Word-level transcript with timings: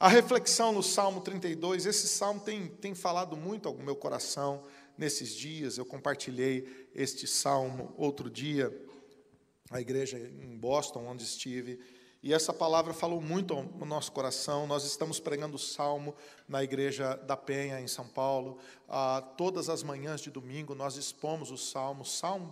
A 0.00 0.08
reflexão 0.08 0.72
no 0.72 0.82
Salmo 0.82 1.20
32, 1.20 1.84
esse 1.84 2.08
salmo 2.08 2.40
tem, 2.40 2.68
tem 2.68 2.94
falado 2.94 3.36
muito 3.36 3.68
ao 3.68 3.76
meu 3.76 3.94
coração 3.94 4.64
nesses 4.96 5.36
dias. 5.36 5.76
Eu 5.76 5.84
compartilhei 5.84 6.88
este 6.94 7.26
salmo 7.26 7.92
outro 7.98 8.30
dia, 8.30 8.74
na 9.70 9.78
igreja 9.78 10.18
em 10.18 10.56
Boston, 10.56 11.04
onde 11.06 11.22
estive. 11.24 11.78
E 12.22 12.34
essa 12.34 12.52
palavra 12.52 12.92
falou 12.92 13.18
muito 13.18 13.54
no 13.78 13.86
nosso 13.86 14.12
coração. 14.12 14.66
Nós 14.66 14.84
estamos 14.84 15.18
pregando 15.18 15.56
o 15.56 15.58
salmo 15.58 16.14
na 16.46 16.62
igreja 16.62 17.16
da 17.26 17.34
Penha, 17.34 17.80
em 17.80 17.88
São 17.88 18.06
Paulo. 18.06 18.58
Ah, 18.86 19.22
todas 19.38 19.70
as 19.70 19.82
manhãs 19.82 20.20
de 20.20 20.30
domingo 20.30 20.74
nós 20.74 20.96
expomos 20.96 21.50
o 21.50 21.56
salmo, 21.56 22.04
salmo, 22.04 22.50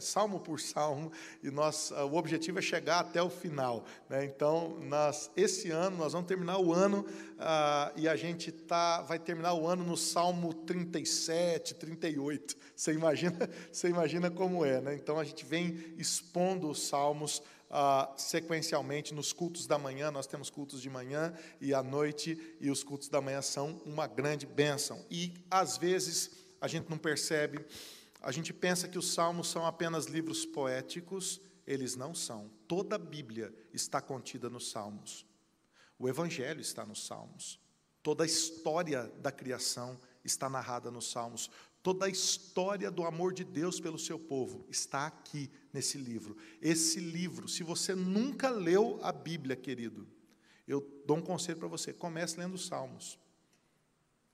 salmo 0.00 0.40
por 0.40 0.60
salmo, 0.60 1.10
e 1.42 1.50
nós, 1.50 1.92
ah, 1.92 2.04
o 2.04 2.16
objetivo 2.16 2.58
é 2.58 2.62
chegar 2.62 2.98
até 2.98 3.22
o 3.22 3.30
final. 3.30 3.86
Né? 4.06 4.26
Então, 4.26 4.76
nós, 4.80 5.30
esse 5.34 5.70
ano, 5.70 5.96
nós 5.96 6.12
vamos 6.12 6.28
terminar 6.28 6.58
o 6.58 6.74
ano 6.74 7.06
ah, 7.38 7.92
e 7.96 8.06
a 8.06 8.16
gente 8.16 8.52
tá, 8.52 9.00
vai 9.00 9.18
terminar 9.18 9.54
o 9.54 9.66
ano 9.66 9.82
no 9.82 9.96
salmo 9.96 10.52
37, 10.52 11.74
38. 11.74 12.54
Você 12.74 12.92
imagina, 12.92 13.48
você 13.72 13.88
imagina 13.88 14.30
como 14.30 14.62
é. 14.62 14.78
Né? 14.82 14.94
Então, 14.94 15.18
a 15.18 15.24
gente 15.24 15.46
vem 15.46 15.94
expondo 15.96 16.68
os 16.68 16.82
salmos 16.82 17.40
ah, 17.70 18.12
sequencialmente 18.16 19.12
nos 19.14 19.32
cultos 19.32 19.66
da 19.66 19.78
manhã, 19.78 20.10
nós 20.10 20.26
temos 20.26 20.50
cultos 20.50 20.80
de 20.80 20.88
manhã 20.88 21.34
e 21.60 21.74
à 21.74 21.82
noite, 21.82 22.56
e 22.60 22.70
os 22.70 22.84
cultos 22.84 23.08
da 23.08 23.20
manhã 23.20 23.42
são 23.42 23.80
uma 23.84 24.06
grande 24.06 24.46
bênção. 24.46 25.04
E 25.10 25.34
às 25.50 25.76
vezes 25.76 26.30
a 26.60 26.68
gente 26.68 26.88
não 26.88 26.98
percebe, 26.98 27.64
a 28.20 28.32
gente 28.32 28.52
pensa 28.52 28.88
que 28.88 28.98
os 28.98 29.12
salmos 29.12 29.48
são 29.48 29.66
apenas 29.66 30.06
livros 30.06 30.44
poéticos, 30.44 31.40
eles 31.66 31.96
não 31.96 32.14
são. 32.14 32.50
Toda 32.68 32.96
a 32.96 32.98
Bíblia 32.98 33.54
está 33.72 34.00
contida 34.00 34.48
nos 34.48 34.70
salmos. 34.70 35.26
O 35.98 36.08
Evangelho 36.08 36.60
está 36.60 36.84
nos 36.84 37.06
salmos. 37.06 37.58
Toda 38.02 38.22
a 38.22 38.26
história 38.26 39.10
da 39.20 39.32
criação 39.32 39.98
está 40.24 40.48
narrada 40.48 40.90
nos 40.90 41.10
salmos. 41.10 41.50
Toda 41.82 42.06
a 42.06 42.08
história 42.08 42.90
do 42.90 43.04
amor 43.04 43.32
de 43.32 43.44
Deus 43.44 43.80
pelo 43.80 43.98
seu 43.98 44.18
povo 44.18 44.64
está 44.68 45.06
aqui 45.06 45.50
nesse 45.76 45.98
livro. 45.98 46.34
Esse 46.60 46.98
livro, 46.98 47.46
se 47.46 47.62
você 47.62 47.94
nunca 47.94 48.48
leu 48.48 48.98
a 49.02 49.12
Bíblia, 49.12 49.54
querido, 49.54 50.08
eu 50.66 50.80
dou 51.04 51.18
um 51.18 51.22
conselho 51.22 51.58
para 51.58 51.68
você: 51.68 51.92
comece 51.92 52.40
lendo 52.40 52.54
os 52.54 52.66
Salmos. 52.66 53.18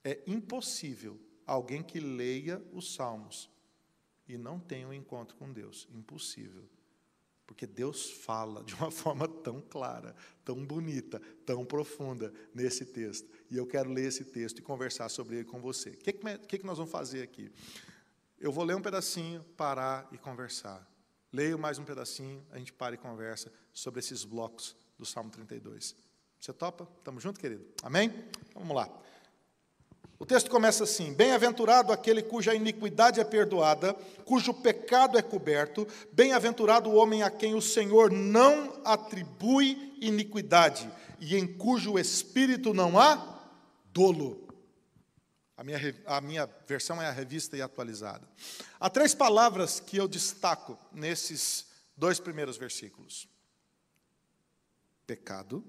É 0.03 0.21
impossível 0.25 1.19
alguém 1.45 1.83
que 1.83 1.99
leia 1.99 2.63
os 2.71 2.95
Salmos 2.95 3.49
e 4.27 4.37
não 4.37 4.57
tenha 4.57 4.87
um 4.87 4.93
encontro 4.93 5.35
com 5.35 5.51
Deus. 5.51 5.87
Impossível. 5.91 6.63
Porque 7.45 7.67
Deus 7.67 8.09
fala 8.09 8.63
de 8.63 8.73
uma 8.75 8.89
forma 8.91 9.27
tão 9.27 9.59
clara, 9.59 10.15
tão 10.45 10.65
bonita, 10.65 11.21
tão 11.45 11.65
profunda 11.65 12.33
nesse 12.53 12.85
texto. 12.85 13.29
E 13.51 13.57
eu 13.57 13.67
quero 13.67 13.91
ler 13.91 14.05
esse 14.05 14.23
texto 14.23 14.59
e 14.59 14.61
conversar 14.61 15.09
sobre 15.09 15.35
ele 15.35 15.45
com 15.45 15.59
você. 15.59 15.89
O 15.89 15.97
que, 15.97 16.13
que, 16.13 16.57
que 16.59 16.65
nós 16.65 16.77
vamos 16.77 16.91
fazer 16.91 17.21
aqui? 17.21 17.51
Eu 18.39 18.51
vou 18.51 18.63
ler 18.63 18.75
um 18.77 18.81
pedacinho, 18.81 19.43
parar 19.57 20.07
e 20.11 20.17
conversar. 20.17 20.92
Leio 21.33 21.57
mais 21.57 21.79
um 21.79 21.83
pedacinho, 21.83 22.45
a 22.51 22.59
gente 22.59 22.71
para 22.71 22.93
e 22.93 22.97
conversa 22.97 23.51
sobre 23.73 23.99
esses 23.99 24.23
blocos 24.23 24.75
do 24.99 25.03
Salmo 25.03 25.31
32. 25.31 25.95
Você 26.39 26.53
topa? 26.53 26.87
Estamos 26.99 27.23
juntos, 27.23 27.41
querido? 27.41 27.65
Amém? 27.81 28.13
Então, 28.49 28.61
vamos 28.61 28.75
lá. 28.75 28.87
O 30.19 30.27
texto 30.27 30.51
começa 30.51 30.83
assim: 30.83 31.11
Bem-aventurado 31.11 31.91
aquele 31.91 32.21
cuja 32.21 32.53
iniquidade 32.53 33.19
é 33.19 33.23
perdoada, 33.23 33.95
cujo 34.25 34.53
pecado 34.53 35.17
é 35.17 35.23
coberto, 35.23 35.87
bem-aventurado 36.11 36.91
o 36.91 36.95
homem 36.95 37.23
a 37.23 37.31
quem 37.31 37.55
o 37.55 37.61
Senhor 37.61 38.11
não 38.11 38.79
atribui 38.85 39.97
iniquidade 39.99 40.87
e 41.19 41.35
em 41.35 41.47
cujo 41.47 41.97
espírito 41.97 42.75
não 42.75 42.99
há 42.99 43.41
dolo. 43.91 44.52
A 45.55 45.63
minha, 45.63 45.79
a 46.05 46.21
minha 46.21 46.45
versão 46.67 47.01
é 47.01 47.07
a 47.07 47.11
revista 47.11 47.55
e 47.55 47.61
atualizada. 47.61 48.27
Há 48.79 48.89
três 48.89 49.13
palavras 49.13 49.79
que 49.79 49.97
eu 49.97 50.07
destaco 50.07 50.77
nesses 50.91 51.67
dois 51.95 52.19
primeiros 52.19 52.57
versículos: 52.57 53.27
pecado, 55.05 55.63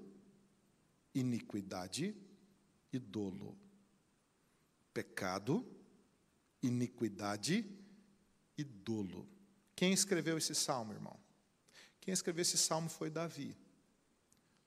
iniquidade 1.13 2.15
e 2.91 2.99
dolo 2.99 3.57
pecado, 4.95 5.67
iniquidade 6.63 7.69
e 8.57 8.63
dolo. 8.63 9.27
Quem 9.75 9.91
escreveu 9.91 10.37
esse 10.37 10.55
salmo, 10.55 10.93
irmão? 10.93 11.19
Quem 11.99 12.13
escreveu 12.13 12.43
esse 12.43 12.57
salmo 12.57 12.87
foi 12.87 13.09
Davi. 13.09 13.57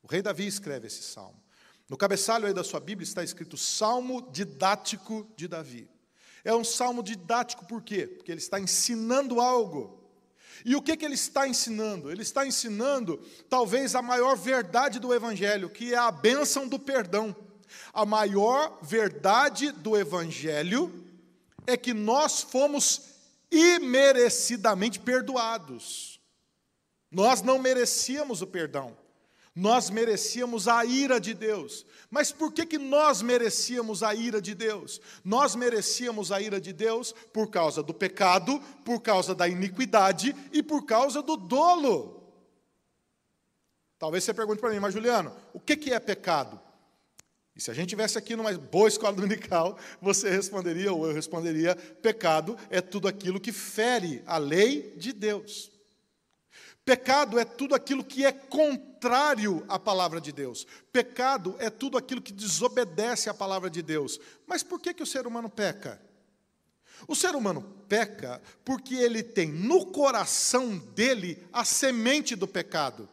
O 0.02 0.06
rei 0.06 0.20
Davi 0.20 0.46
escreve 0.46 0.86
esse 0.86 1.02
salmo. 1.02 1.42
No 1.88 1.96
cabeçalho 1.96 2.46
aí 2.46 2.52
da 2.52 2.62
sua 2.62 2.80
Bíblia 2.80 3.04
está 3.04 3.24
escrito 3.24 3.56
Salmo 3.56 4.28
didático 4.30 5.26
de 5.36 5.48
Davi. 5.48 5.88
É 6.44 6.54
um 6.54 6.64
salmo 6.64 7.02
didático 7.02 7.66
por 7.66 7.82
quê? 7.82 8.06
Porque 8.06 8.30
ele 8.30 8.40
está 8.40 8.60
ensinando 8.60 9.40
algo. 9.40 9.98
E 10.64 10.76
o 10.76 10.82
que, 10.82 10.96
que 10.96 11.04
ele 11.04 11.14
está 11.14 11.48
ensinando? 11.48 12.10
Ele 12.10 12.22
está 12.22 12.46
ensinando 12.46 13.18
talvez 13.48 13.94
a 13.94 14.02
maior 14.02 14.36
verdade 14.36 14.98
do 14.98 15.14
Evangelho, 15.14 15.70
que 15.70 15.94
é 15.94 15.96
a 15.96 16.10
bênção 16.10 16.68
do 16.68 16.78
perdão. 16.78 17.34
A 17.92 18.04
maior 18.04 18.78
verdade 18.82 19.70
do 19.70 19.96
Evangelho 19.96 21.04
é 21.66 21.76
que 21.76 21.94
nós 21.94 22.42
fomos 22.42 23.02
imerecidamente 23.50 24.98
perdoados. 25.00 26.20
Nós 27.10 27.40
não 27.40 27.58
merecíamos 27.58 28.42
o 28.42 28.46
perdão. 28.46 28.96
Nós 29.58 29.90
merecíamos 29.90 30.68
a 30.68 30.84
ira 30.84 31.18
de 31.18 31.34
Deus. 31.34 31.84
Mas 32.08 32.30
por 32.30 32.52
que, 32.52 32.64
que 32.64 32.78
nós 32.78 33.20
merecíamos 33.20 34.04
a 34.04 34.14
ira 34.14 34.40
de 34.40 34.54
Deus? 34.54 35.00
Nós 35.24 35.56
merecíamos 35.56 36.30
a 36.30 36.40
ira 36.40 36.60
de 36.60 36.72
Deus 36.72 37.12
por 37.32 37.50
causa 37.50 37.82
do 37.82 37.92
pecado, 37.92 38.60
por 38.84 39.00
causa 39.00 39.34
da 39.34 39.48
iniquidade 39.48 40.32
e 40.52 40.62
por 40.62 40.86
causa 40.86 41.20
do 41.20 41.36
dolo. 41.36 42.22
Talvez 43.98 44.22
você 44.22 44.32
pergunte 44.32 44.60
para 44.60 44.70
mim, 44.70 44.78
mas 44.78 44.94
Juliano, 44.94 45.34
o 45.52 45.58
que, 45.58 45.76
que 45.76 45.92
é 45.92 45.98
pecado? 45.98 46.60
E 47.56 47.60
se 47.60 47.68
a 47.68 47.74
gente 47.74 47.88
tivesse 47.88 48.16
aqui 48.16 48.36
numa 48.36 48.52
boa 48.52 48.86
escola 48.86 49.12
dominical, 49.12 49.76
você 50.00 50.30
responderia, 50.30 50.92
ou 50.92 51.04
eu 51.04 51.12
responderia: 51.12 51.74
pecado 51.74 52.56
é 52.70 52.80
tudo 52.80 53.08
aquilo 53.08 53.40
que 53.40 53.50
fere 53.50 54.22
a 54.24 54.38
lei 54.38 54.94
de 54.96 55.12
Deus. 55.12 55.77
Pecado 56.88 57.38
é 57.38 57.44
tudo 57.44 57.74
aquilo 57.74 58.02
que 58.02 58.24
é 58.24 58.32
contrário 58.32 59.62
à 59.68 59.78
palavra 59.78 60.22
de 60.22 60.32
Deus. 60.32 60.66
Pecado 60.90 61.54
é 61.58 61.68
tudo 61.68 61.98
aquilo 61.98 62.22
que 62.22 62.32
desobedece 62.32 63.28
à 63.28 63.34
palavra 63.34 63.68
de 63.68 63.82
Deus. 63.82 64.18
Mas 64.46 64.62
por 64.62 64.80
que, 64.80 64.94
que 64.94 65.02
o 65.02 65.06
ser 65.06 65.26
humano 65.26 65.50
peca? 65.50 66.00
O 67.06 67.14
ser 67.14 67.34
humano 67.34 67.60
peca 67.86 68.40
porque 68.64 68.94
ele 68.94 69.22
tem 69.22 69.52
no 69.52 69.84
coração 69.84 70.78
dele 70.78 71.46
a 71.52 71.62
semente 71.62 72.34
do 72.34 72.48
pecado. 72.48 73.06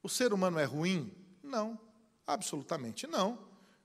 O 0.00 0.08
ser 0.08 0.32
humano 0.32 0.60
é 0.60 0.64
ruim? 0.64 1.12
Não. 1.42 1.76
Absolutamente 2.24 3.08
não. 3.08 3.40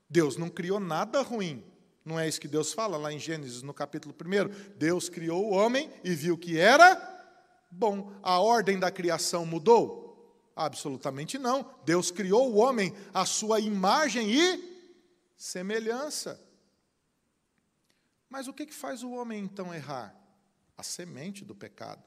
Deus 0.08 0.36
não 0.36 0.48
criou 0.48 0.78
nada 0.78 1.20
ruim. 1.20 1.64
Não 2.04 2.16
é 2.16 2.28
isso 2.28 2.40
que 2.40 2.46
Deus 2.46 2.72
fala 2.72 2.96
lá 2.96 3.12
em 3.12 3.18
Gênesis, 3.18 3.60
no 3.60 3.74
capítulo 3.74 4.14
1? 4.14 4.76
Deus 4.76 5.08
criou 5.08 5.46
o 5.46 5.50
homem 5.50 5.90
e 6.04 6.14
viu 6.14 6.38
que 6.38 6.60
era 6.60 7.17
bom. 7.70 8.12
A 8.22 8.40
ordem 8.40 8.78
da 8.78 8.90
criação 8.90 9.46
mudou? 9.46 10.08
Absolutamente 10.54 11.38
não. 11.38 11.74
Deus 11.84 12.10
criou 12.10 12.52
o 12.52 12.56
homem 12.56 12.94
à 13.14 13.24
sua 13.24 13.60
imagem 13.60 14.30
e 14.32 14.78
semelhança. 15.36 16.44
Mas 18.28 18.48
o 18.48 18.52
que 18.52 18.66
faz 18.72 19.02
o 19.02 19.12
homem 19.12 19.42
então 19.42 19.72
errar? 19.72 20.14
A 20.76 20.82
semente 20.82 21.44
do 21.44 21.54
pecado. 21.54 22.02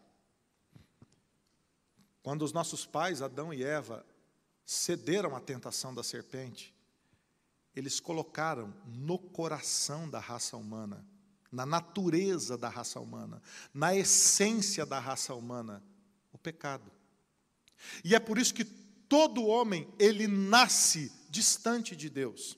Quando 2.23 2.44
os 2.44 2.53
nossos 2.53 2.85
pais, 2.85 3.21
Adão 3.21 3.53
e 3.53 3.63
Eva, 3.63 4.05
cederam 4.66 5.35
à 5.35 5.39
tentação 5.39 5.94
da 5.94 6.03
serpente, 6.03 6.73
eles 7.75 8.00
colocaram 8.00 8.74
no 8.86 9.18
coração 9.18 10.09
da 10.09 10.19
raça 10.19 10.56
humana, 10.56 11.06
na 11.51 11.65
natureza 11.65 12.57
da 12.57 12.69
raça 12.69 13.00
humana, 13.00 13.42
na 13.74 13.95
essência 13.95 14.86
da 14.86 15.00
raça 15.00 15.33
humana, 15.33 15.83
o 16.31 16.38
pecado. 16.38 16.89
E 18.03 18.15
é 18.15 18.19
por 18.19 18.38
isso 18.38 18.53
que 18.53 18.63
todo 18.63 19.45
homem, 19.45 19.88
ele 20.00 20.27
nasce 20.27 21.12
distante 21.30 21.95
de 21.95 22.09
Deus. 22.09 22.57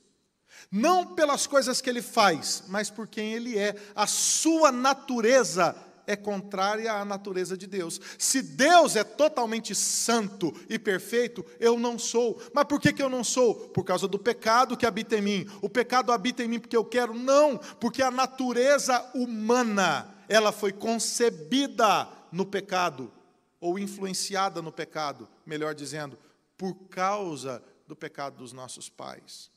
Não 0.72 1.16
pelas 1.16 1.48
coisas 1.48 1.81
que 1.81 1.90
ele 1.90 2.01
faz, 2.01 2.63
mas 2.68 2.90
por 2.90 3.07
quem 3.07 3.34
ele 3.34 3.57
é. 3.57 3.75
A 3.95 4.06
sua 4.06 4.72
natureza 4.72 5.75
é 6.06 6.16
contrária 6.16 6.92
à 6.94 7.06
natureza 7.06 7.58
de 7.58 7.68
Deus. 7.68 8.00
Se 8.18 8.42
Deus 8.42 8.96
é 8.96 9.04
totalmente 9.04 9.74
santo 9.74 10.54
e 10.70 10.78
perfeito, 10.78 11.46
eu 11.60 11.80
não 11.80 11.98
sou. 11.98 12.42
Mas 12.54 12.66
por 12.66 12.80
que, 12.80 12.94
que 12.94 13.02
eu 13.02 13.10
não 13.10 13.24
sou? 13.24 13.56
Por 13.70 13.84
causa 13.84 14.08
do 14.08 14.20
pecado 14.20 14.78
que 14.78 14.86
habita 14.86 15.18
em 15.18 15.22
mim. 15.22 15.50
O 15.62 15.70
pecado 15.70 16.12
habita 16.12 16.44
em 16.44 16.48
mim 16.48 16.60
porque 16.60 16.78
eu 16.78 16.86
quero? 16.86 17.14
Não, 17.14 17.58
porque 17.80 18.02
a 18.02 18.12
natureza 18.12 19.12
humana, 19.14 20.14
ela 20.28 20.52
foi 20.52 20.72
concebida 20.72 22.08
no 22.32 22.46
pecado, 22.46 23.12
ou 23.60 23.78
influenciada 23.78 24.62
no 24.62 24.72
pecado, 24.72 25.30
melhor 25.46 25.76
dizendo, 25.76 26.18
por 26.58 26.74
causa 26.90 27.64
do 27.88 27.96
pecado 27.96 28.38
dos 28.38 28.52
nossos 28.52 28.90
pais. 28.90 29.52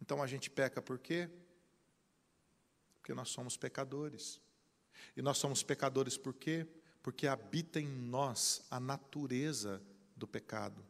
Então 0.00 0.22
a 0.22 0.26
gente 0.26 0.50
peca 0.50 0.82
por 0.82 0.98
quê? 0.98 1.28
Porque 2.94 3.14
nós 3.14 3.28
somos 3.28 3.56
pecadores. 3.56 4.40
E 5.16 5.22
nós 5.22 5.38
somos 5.38 5.62
pecadores 5.62 6.16
por 6.16 6.34
quê? 6.34 6.66
Porque 7.02 7.26
habita 7.26 7.80
em 7.80 7.88
nós 7.88 8.62
a 8.70 8.78
natureza 8.78 9.82
do 10.14 10.26
pecado. 10.26 10.84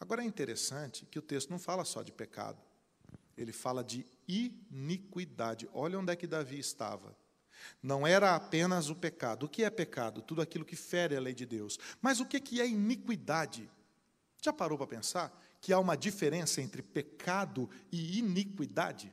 Agora 0.00 0.22
é 0.22 0.26
interessante 0.26 1.04
que 1.06 1.18
o 1.18 1.22
texto 1.22 1.50
não 1.50 1.58
fala 1.58 1.84
só 1.84 2.02
de 2.02 2.12
pecado, 2.12 2.62
ele 3.36 3.52
fala 3.52 3.84
de 3.84 4.06
iniquidade. 4.26 5.68
Olha 5.72 5.98
onde 5.98 6.12
é 6.12 6.16
que 6.16 6.26
Davi 6.26 6.58
estava. 6.58 7.16
Não 7.82 8.06
era 8.06 8.34
apenas 8.34 8.88
o 8.88 8.94
pecado. 8.94 9.46
O 9.46 9.48
que 9.48 9.64
é 9.64 9.70
pecado? 9.70 10.22
Tudo 10.22 10.40
aquilo 10.40 10.64
que 10.64 10.76
fere 10.76 11.16
a 11.16 11.20
lei 11.20 11.34
de 11.34 11.44
Deus. 11.44 11.78
Mas 12.00 12.20
o 12.20 12.26
que 12.26 12.60
é 12.60 12.66
iniquidade? 12.66 13.68
Já 14.40 14.52
parou 14.52 14.78
para 14.78 14.86
pensar 14.86 15.36
que 15.60 15.72
há 15.72 15.78
uma 15.78 15.96
diferença 15.96 16.62
entre 16.62 16.82
pecado 16.82 17.68
e 17.90 18.18
iniquidade? 18.18 19.12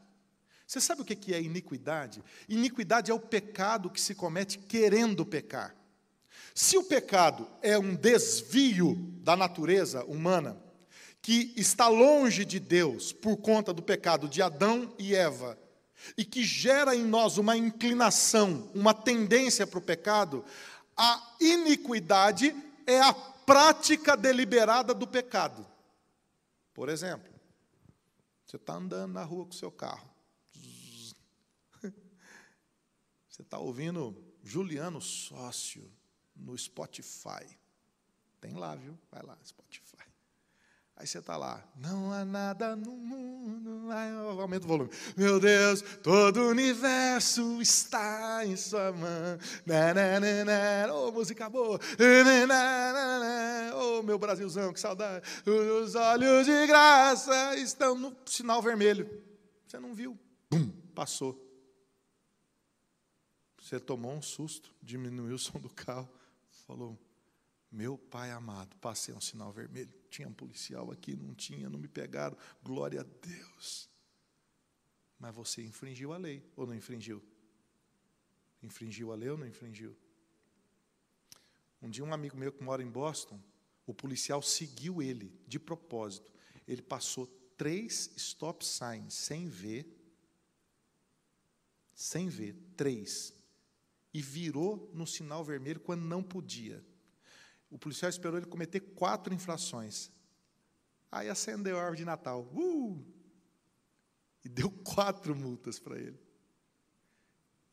Você 0.66 0.82
sabe 0.82 1.02
o 1.02 1.06
que 1.06 1.34
é 1.34 1.42
iniquidade? 1.42 2.24
Iniquidade 2.50 3.12
é 3.12 3.14
o 3.14 3.20
pecado 3.20 3.90
que 3.90 4.02
se 4.02 4.16
comete 4.16 4.58
querendo 4.58 5.26
pecar. 5.26 5.76
Se 6.54 6.78
o 6.78 6.84
pecado 6.84 7.48
é 7.62 7.78
um 7.78 7.96
desvio 7.96 8.96
da 9.22 9.36
natureza 9.36 10.04
humana, 10.06 10.58
que 11.22 11.54
está 11.56 11.88
longe 11.88 12.46
de 12.46 12.60
Deus 12.60 13.12
por 13.12 13.38
conta 13.38 13.74
do 13.74 13.82
pecado 13.82 14.30
de 14.30 14.42
Adão 14.42 14.94
e 14.98 15.16
Eva, 15.16 15.58
e 16.18 16.24
que 16.24 16.44
gera 16.44 16.96
em 16.96 17.04
nós 17.04 17.38
uma 17.38 17.58
inclinação, 17.58 18.70
uma 18.74 18.94
tendência 18.94 19.66
para 19.66 19.80
o 19.80 19.82
pecado, 19.82 20.46
a 20.96 21.36
iniquidade 21.42 22.56
é 22.86 23.02
a 23.02 23.14
prática 23.14 24.16
deliberada 24.16 24.94
do 24.94 25.08
pecado. 25.08 25.66
Por 26.74 26.90
exemplo, 26.90 27.34
você 28.46 28.58
está 28.58 28.74
andando 28.76 29.14
na 29.14 29.24
rua 29.24 29.46
com 29.46 29.52
o 29.52 29.56
seu 29.56 29.72
carro, 29.72 30.10
você 33.36 33.42
está 33.42 33.60
ouvindo 33.60 34.16
Juliano 34.42 35.02
Sócio 35.02 35.92
no 36.34 36.58
Spotify. 36.58 37.46
Tem 38.40 38.54
lá, 38.54 38.76
viu? 38.76 38.98
Vai 39.12 39.22
lá, 39.24 39.38
Spotify. 39.44 40.06
Aí 40.96 41.06
você 41.06 41.20
está 41.20 41.36
lá, 41.36 41.62
não 41.76 42.14
há 42.14 42.24
nada 42.24 42.78
no 42.78 42.92
mundo. 42.92 43.92
aumenta 44.40 44.64
o 44.64 44.70
volume. 44.70 44.90
Meu 45.18 45.38
Deus, 45.38 45.82
todo 46.02 46.44
o 46.44 46.48
universo 46.48 47.62
está 47.62 48.46
em 48.46 48.56
sua 48.56 48.94
mão. 48.94 49.38
Ô, 50.94 51.08
oh, 51.10 51.12
música 51.12 51.50
boa. 51.50 51.78
Ô, 53.74 54.00
oh, 54.00 54.02
meu 54.02 54.18
Brasilzão, 54.18 54.72
que 54.72 54.80
saudade. 54.80 55.28
Os 55.46 55.94
olhos 55.94 56.46
de 56.46 56.68
graça 56.68 57.58
estão 57.58 57.96
no 57.96 58.16
sinal 58.26 58.62
vermelho. 58.62 59.22
Você 59.68 59.78
não 59.78 59.94
viu. 59.94 60.18
Bum, 60.50 60.70
passou. 60.96 61.45
Você 63.66 63.80
tomou 63.80 64.14
um 64.14 64.22
susto, 64.22 64.72
diminuiu 64.80 65.34
o 65.34 65.40
som 65.40 65.60
do 65.60 65.72
carro, 65.72 66.08
falou: 66.68 66.96
Meu 67.72 67.98
pai 67.98 68.30
amado, 68.30 68.76
passei 68.76 69.12
um 69.16 69.20
sinal 69.20 69.52
vermelho 69.52 69.92
tinha 70.08 70.28
um 70.28 70.34
policial 70.34 70.92
aqui, 70.92 71.16
não 71.16 71.34
tinha, 71.34 71.68
não 71.68 71.80
me 71.80 71.88
pegaram, 71.88 72.38
glória 72.62 73.02
a 73.02 73.04
Deus. 73.04 73.90
Mas 75.18 75.34
você 75.34 75.64
infringiu 75.64 76.14
a 76.14 76.18
lei, 76.18 76.44
ou 76.56 76.68
não 76.68 76.76
infringiu? 76.76 77.24
Infringiu 78.62 79.12
a 79.12 79.16
lei 79.16 79.32
ou 79.32 79.38
não 79.38 79.48
infringiu? 79.48 79.98
Um 81.82 81.90
dia, 81.90 82.04
um 82.04 82.14
amigo 82.14 82.38
meu 82.38 82.52
que 82.52 82.64
mora 82.64 82.84
em 82.84 82.90
Boston, 82.90 83.42
o 83.84 83.96
policial 83.96 84.44
seguiu 84.44 85.02
ele, 85.02 85.36
de 85.48 85.60
propósito. 85.60 86.32
Ele 86.68 86.84
passou 86.84 87.26
três 87.58 88.12
stop 88.16 88.64
signs 88.64 89.16
sem 89.16 89.50
ver, 89.50 89.88
sem 91.96 92.30
ver, 92.30 92.56
três, 92.78 93.34
e 94.16 94.22
virou 94.22 94.90
no 94.94 95.06
sinal 95.06 95.44
vermelho 95.44 95.82
quando 95.82 96.06
não 96.06 96.24
podia. 96.24 96.82
O 97.70 97.78
policial 97.78 98.10
esperou 98.10 98.38
ele 98.38 98.46
cometer 98.46 98.80
quatro 98.80 99.34
infrações. 99.34 100.10
Aí 101.12 101.28
acendeu 101.28 101.78
a 101.78 101.82
árvore 101.82 101.98
de 101.98 102.06
Natal. 102.06 102.44
Uh! 102.54 103.06
E 104.42 104.48
deu 104.48 104.72
quatro 104.72 105.36
multas 105.36 105.80
para 105.80 106.00
ele. 106.00 106.18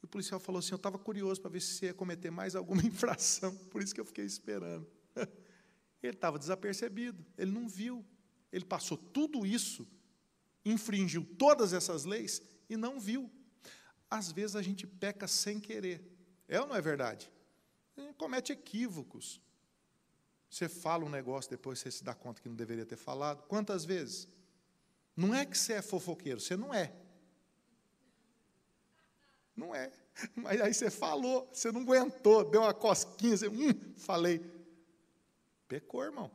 E 0.02 0.04
o 0.04 0.08
policial 0.08 0.40
falou 0.40 0.58
assim: 0.58 0.72
Eu 0.72 0.78
estava 0.78 0.98
curioso 0.98 1.40
para 1.40 1.52
ver 1.52 1.60
se 1.60 1.74
você 1.74 1.86
ia 1.86 1.94
cometer 1.94 2.32
mais 2.32 2.56
alguma 2.56 2.82
infração, 2.84 3.54
por 3.70 3.80
isso 3.80 3.94
que 3.94 4.00
eu 4.00 4.04
fiquei 4.04 4.24
esperando. 4.24 4.84
Ele 6.02 6.14
estava 6.14 6.40
desapercebido, 6.40 7.24
ele 7.38 7.52
não 7.52 7.68
viu. 7.68 8.04
Ele 8.50 8.64
passou 8.64 8.98
tudo 8.98 9.46
isso, 9.46 9.86
infringiu 10.64 11.24
todas 11.38 11.72
essas 11.72 12.04
leis 12.04 12.42
e 12.68 12.76
não 12.76 12.98
viu. 12.98 13.30
Às 14.10 14.32
vezes 14.32 14.56
a 14.56 14.62
gente 14.62 14.84
peca 14.84 15.28
sem 15.28 15.60
querer. 15.60 16.11
É 16.48 16.60
ou 16.60 16.66
não 16.66 16.76
é 16.76 16.80
verdade? 16.80 17.30
Comete 18.16 18.52
equívocos. 18.52 19.40
Você 20.48 20.68
fala 20.68 21.04
um 21.04 21.08
negócio, 21.08 21.50
depois 21.50 21.78
você 21.78 21.90
se 21.90 22.04
dá 22.04 22.14
conta 22.14 22.42
que 22.42 22.48
não 22.48 22.56
deveria 22.56 22.84
ter 22.84 22.96
falado. 22.96 23.42
Quantas 23.44 23.84
vezes? 23.84 24.28
Não 25.16 25.34
é 25.34 25.46
que 25.46 25.56
você 25.56 25.74
é 25.74 25.82
fofoqueiro, 25.82 26.40
você 26.40 26.56
não 26.56 26.74
é. 26.74 26.92
Não 29.56 29.74
é. 29.74 29.90
Mas 30.34 30.60
aí 30.60 30.74
você 30.74 30.90
falou, 30.90 31.48
você 31.52 31.72
não 31.72 31.82
aguentou, 31.82 32.44
deu 32.44 32.62
uma 32.62 32.74
cosquinha, 32.74 33.36
você, 33.36 33.48
hum, 33.48 33.94
falei. 33.96 34.40
Pecou, 35.68 36.04
irmão. 36.04 36.30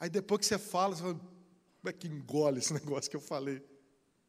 Aí 0.00 0.08
depois 0.08 0.40
que 0.40 0.46
você 0.46 0.58
fala, 0.58 0.94
você 0.94 1.02
fala, 1.02 1.14
como 1.14 1.88
é 1.88 1.92
que 1.92 2.08
engole 2.08 2.58
esse 2.58 2.72
negócio 2.74 3.10
que 3.10 3.16
eu 3.16 3.20
falei? 3.20 3.62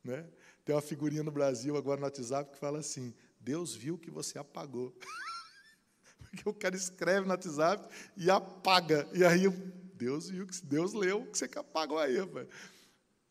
Né? 0.03 0.27
Tem 0.65 0.75
uma 0.75 0.81
figurinha 0.81 1.23
no 1.23 1.31
Brasil, 1.31 1.75
agora 1.77 1.99
no 1.99 2.05
WhatsApp, 2.05 2.51
que 2.51 2.57
fala 2.57 2.79
assim: 2.79 3.13
Deus 3.39 3.75
viu 3.75 3.97
que 3.97 4.11
você 4.11 4.37
apagou. 4.37 4.95
Porque 6.19 6.47
o 6.47 6.53
cara 6.53 6.75
escreve 6.75 7.21
no 7.21 7.31
WhatsApp 7.31 7.93
e 8.15 8.29
apaga. 8.29 9.09
E 9.13 9.23
aí 9.23 9.49
Deus 9.95 10.29
viu 10.29 10.45
que 10.45 10.65
Deus 10.65 10.93
leu 10.93 11.25
que 11.25 11.37
você 11.37 11.45
apagou 11.57 11.97
aí, 11.97 12.17
rapaz. 12.17 12.47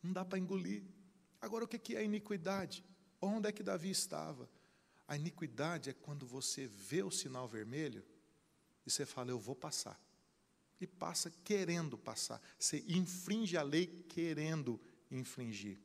Não 0.03 0.11
dá 0.11 0.25
para 0.25 0.39
engolir. 0.39 0.83
Agora 1.41 1.63
o 1.63 1.67
que 1.67 1.95
é 1.95 2.03
iniquidade? 2.03 2.83
Onde 3.21 3.49
é 3.49 3.51
que 3.51 3.63
Davi 3.63 3.89
estava? 3.89 4.49
A 5.07 5.15
iniquidade 5.15 5.89
é 5.89 5.93
quando 5.93 6.25
você 6.25 6.67
vê 6.67 7.01
o 7.01 7.11
sinal 7.11 7.47
vermelho 7.47 8.03
e 8.85 8.91
você 8.91 9.05
fala, 9.05 9.31
eu 9.31 9.39
vou 9.39 9.55
passar. 9.55 9.99
E 10.79 10.87
passa 10.87 11.31
querendo 11.43 11.97
passar. 11.97 12.41
Você 12.57 12.83
infringe 12.87 13.57
a 13.57 13.63
lei 13.63 13.87
querendo 14.07 14.79
infringir. 15.11 15.79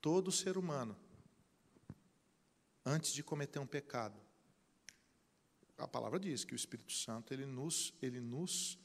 Todo 0.00 0.32
ser 0.32 0.56
humano, 0.56 0.96
antes 2.88 3.12
de 3.12 3.22
cometer 3.22 3.58
um 3.58 3.66
pecado, 3.66 4.18
a 5.76 5.86
palavra 5.86 6.18
diz 6.18 6.42
que 6.42 6.54
o 6.54 6.56
Espírito 6.56 6.92
Santo 6.92 7.32
ele 7.32 7.46
nos, 7.46 7.94
ele 8.00 8.20
nos, 8.20 8.78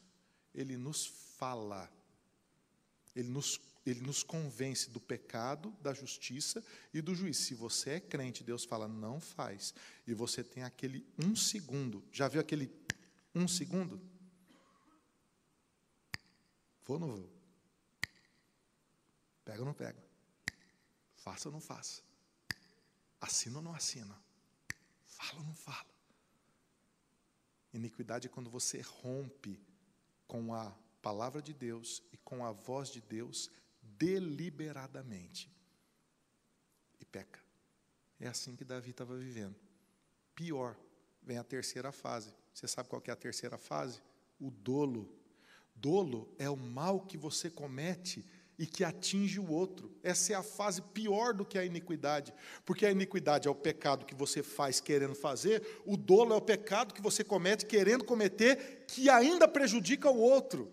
ele 0.53 0.77
nos 0.77 1.05
fala, 1.37 1.89
ele 3.15 3.29
nos, 3.29 3.59
ele 3.85 4.01
nos 4.01 4.21
convence 4.21 4.89
do 4.89 4.99
pecado, 4.99 5.71
da 5.81 5.93
justiça 5.93 6.63
e 6.93 7.01
do 7.01 7.15
juízo. 7.15 7.41
Se 7.41 7.55
você 7.55 7.91
é 7.91 7.99
crente, 7.99 8.43
Deus 8.43 8.65
fala 8.65 8.87
não 8.87 9.19
faz, 9.19 9.73
e 10.05 10.13
você 10.13 10.43
tem 10.43 10.63
aquele 10.63 11.07
um 11.17 11.35
segundo. 11.35 12.03
Já 12.11 12.27
viu 12.27 12.41
aquele 12.41 12.71
um 13.33 13.47
segundo? 13.47 13.99
Vou 16.83 16.95
ou 16.95 16.99
não 16.99 17.15
vou? 17.15 17.29
Pega 19.45 19.59
ou 19.59 19.65
não 19.65 19.73
pega? 19.73 20.03
Faça 21.15 21.47
ou 21.47 21.53
não 21.53 21.61
faça? 21.61 22.03
Assina 23.23 23.59
ou 23.59 23.63
não 23.63 23.73
assina? 23.73 24.21
Fala 25.05 25.39
ou 25.39 25.45
não 25.45 25.55
fala? 25.55 25.87
Iniquidade 27.73 28.27
é 28.27 28.29
quando 28.29 28.49
você 28.49 28.81
rompe 28.81 29.57
com 30.27 30.53
a 30.53 30.75
palavra 31.01 31.41
de 31.41 31.53
Deus 31.53 32.03
e 32.11 32.17
com 32.17 32.45
a 32.45 32.51
voz 32.51 32.89
de 32.89 32.99
Deus 32.99 33.49
deliberadamente 33.81 35.49
e 36.99 37.05
peca. 37.05 37.39
É 38.19 38.27
assim 38.27 38.57
que 38.57 38.65
Davi 38.65 38.91
estava 38.91 39.15
vivendo. 39.15 39.55
Pior, 40.35 40.77
vem 41.21 41.37
a 41.37 41.45
terceira 41.45 41.93
fase. 41.93 42.33
Você 42.53 42.67
sabe 42.67 42.89
qual 42.89 43.01
é 43.07 43.11
a 43.11 43.15
terceira 43.15 43.57
fase? 43.57 44.01
O 44.37 44.51
dolo. 44.51 45.09
Dolo 45.73 46.35
é 46.37 46.49
o 46.49 46.57
mal 46.57 46.99
que 47.05 47.17
você 47.17 47.49
comete 47.49 48.29
e 48.57 48.65
que 48.65 48.83
atinge 48.83 49.39
o 49.39 49.51
outro. 49.51 49.95
Essa 50.03 50.33
é 50.33 50.35
a 50.35 50.43
fase 50.43 50.81
pior 50.81 51.33
do 51.33 51.45
que 51.45 51.57
a 51.57 51.65
iniquidade, 51.65 52.33
porque 52.65 52.85
a 52.85 52.91
iniquidade 52.91 53.47
é 53.47 53.51
o 53.51 53.55
pecado 53.55 54.05
que 54.05 54.15
você 54.15 54.43
faz 54.43 54.79
querendo 54.79 55.15
fazer, 55.15 55.81
o 55.85 55.97
dolo 55.97 56.33
é 56.33 56.37
o 56.37 56.41
pecado 56.41 56.93
que 56.93 57.01
você 57.01 57.23
comete 57.23 57.65
querendo 57.65 58.03
cometer, 58.03 58.85
que 58.87 59.09
ainda 59.09 59.47
prejudica 59.47 60.09
o 60.09 60.19
outro. 60.19 60.71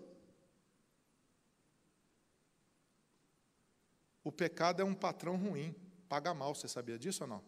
O 4.23 4.31
pecado 4.31 4.81
é 4.81 4.85
um 4.85 4.93
patrão 4.93 5.35
ruim, 5.35 5.75
paga 6.07 6.33
mal, 6.33 6.53
você 6.53 6.67
sabia 6.67 6.99
disso 6.99 7.23
ou 7.23 7.29
não? 7.29 7.43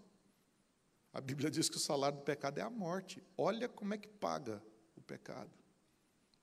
A 1.13 1.21
Bíblia 1.21 1.51
diz 1.51 1.69
que 1.69 1.77
o 1.77 1.79
salário 1.79 2.17
do 2.17 2.23
pecado 2.23 2.57
é 2.57 2.61
a 2.63 2.69
morte. 2.71 3.23
Olha 3.37 3.69
como 3.69 3.93
é 3.93 3.97
que 3.99 4.07
paga 4.07 4.63
o 4.95 5.01
pecado. 5.01 5.51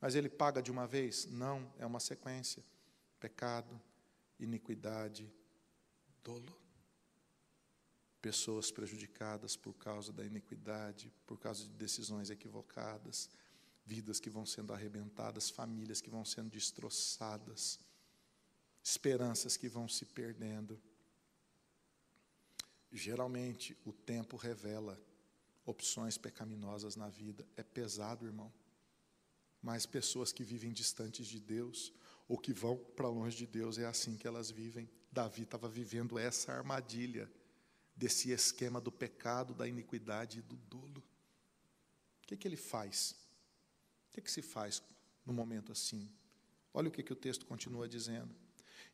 Mas 0.00 0.14
ele 0.14 0.28
paga 0.28 0.62
de 0.62 0.70
uma 0.70 0.86
vez? 0.86 1.26
Não, 1.26 1.72
é 1.76 1.84
uma 1.84 1.98
sequência. 1.98 2.64
Pecado, 3.20 3.80
iniquidade, 4.38 5.30
dolo. 6.24 6.58
Pessoas 8.20 8.70
prejudicadas 8.70 9.56
por 9.56 9.74
causa 9.74 10.12
da 10.12 10.24
iniquidade, 10.24 11.12
por 11.26 11.38
causa 11.38 11.64
de 11.64 11.70
decisões 11.70 12.30
equivocadas, 12.30 13.30
vidas 13.84 14.18
que 14.20 14.28
vão 14.28 14.44
sendo 14.44 14.72
arrebentadas, 14.72 15.50
famílias 15.50 16.00
que 16.00 16.10
vão 16.10 16.24
sendo 16.24 16.50
destroçadas, 16.50 17.78
esperanças 18.82 19.56
que 19.56 19.68
vão 19.68 19.88
se 19.88 20.04
perdendo. 20.06 20.80
Geralmente, 22.90 23.76
o 23.84 23.92
tempo 23.92 24.36
revela 24.36 25.00
opções 25.64 26.18
pecaminosas 26.18 26.96
na 26.96 27.08
vida. 27.08 27.46
É 27.56 27.62
pesado, 27.62 28.26
irmão. 28.26 28.52
Mas 29.62 29.86
pessoas 29.86 30.32
que 30.32 30.42
vivem 30.42 30.72
distantes 30.72 31.26
de 31.26 31.38
Deus, 31.38 31.92
ou 32.30 32.38
que 32.38 32.52
vão 32.52 32.76
para 32.94 33.08
longe 33.08 33.36
de 33.36 33.44
Deus, 33.44 33.76
é 33.76 33.86
assim 33.86 34.16
que 34.16 34.24
elas 34.24 34.52
vivem. 34.52 34.88
Davi 35.10 35.42
estava 35.42 35.68
vivendo 35.68 36.16
essa 36.16 36.52
armadilha, 36.52 37.28
desse 37.96 38.30
esquema 38.30 38.80
do 38.80 38.92
pecado, 38.92 39.52
da 39.52 39.66
iniquidade 39.66 40.38
e 40.38 40.42
do 40.42 40.54
dolo. 40.56 41.02
O 42.22 42.26
que, 42.28 42.36
que 42.36 42.46
ele 42.46 42.56
faz? 42.56 43.16
O 44.08 44.14
que, 44.14 44.20
que 44.20 44.30
se 44.30 44.42
faz 44.42 44.80
no 45.26 45.32
momento 45.32 45.72
assim? 45.72 46.08
Olha 46.72 46.86
o 46.86 46.92
que, 46.92 47.02
que 47.02 47.12
o 47.12 47.16
texto 47.16 47.44
continua 47.44 47.88
dizendo. 47.88 48.32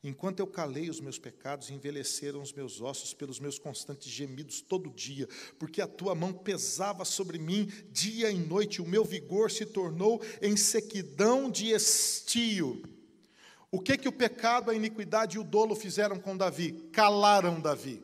Enquanto 0.03 0.41
eu 0.41 0.47
calei 0.47 0.89
os 0.89 0.99
meus 0.99 1.19
pecados, 1.19 1.69
envelheceram 1.69 2.41
os 2.41 2.55
meus 2.55 2.81
ossos 2.81 3.13
pelos 3.13 3.39
meus 3.39 3.59
constantes 3.59 4.11
gemidos 4.11 4.63
todo 4.63 4.89
dia, 4.89 5.29
porque 5.59 5.83
a 5.83 5.87
tua 5.87 6.15
mão 6.15 6.33
pesava 6.33 7.05
sobre 7.05 7.39
mim 7.39 7.67
dia 7.93 8.31
e 8.31 8.39
noite, 8.39 8.81
o 8.81 8.89
meu 8.89 9.05
vigor 9.05 9.51
se 9.51 9.67
tornou 9.67 10.23
em 10.41 10.57
sequidão 10.57 11.51
de 11.51 11.73
estio. 11.73 12.96
O 13.71 13.81
que 13.81 13.99
que 13.99 14.09
o 14.09 14.13
pecado, 14.13 14.71
a 14.71 14.75
iniquidade 14.75 15.37
e 15.37 15.41
o 15.41 15.45
dolo 15.45 15.75
fizeram 15.75 16.19
com 16.19 16.37
Davi? 16.37 16.73
Calaram 16.93 17.61
Davi. 17.61 18.03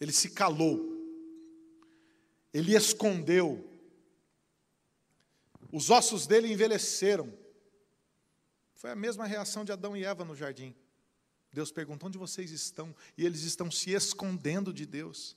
Ele 0.00 0.12
se 0.12 0.30
calou. 0.30 0.92
Ele 2.52 2.76
escondeu. 2.76 3.70
Os 5.72 5.90
ossos 5.90 6.26
dele 6.26 6.52
envelheceram. 6.52 7.32
Foi 8.74 8.90
a 8.90 8.96
mesma 8.96 9.26
reação 9.26 9.64
de 9.64 9.72
Adão 9.72 9.96
e 9.96 10.04
Eva 10.04 10.24
no 10.24 10.36
jardim. 10.36 10.74
Deus 11.52 11.72
perguntou: 11.72 12.08
onde 12.08 12.18
vocês 12.18 12.50
estão? 12.50 12.94
E 13.16 13.24
eles 13.24 13.42
estão 13.42 13.70
se 13.70 13.92
escondendo 13.92 14.72
de 14.72 14.84
Deus. 14.84 15.36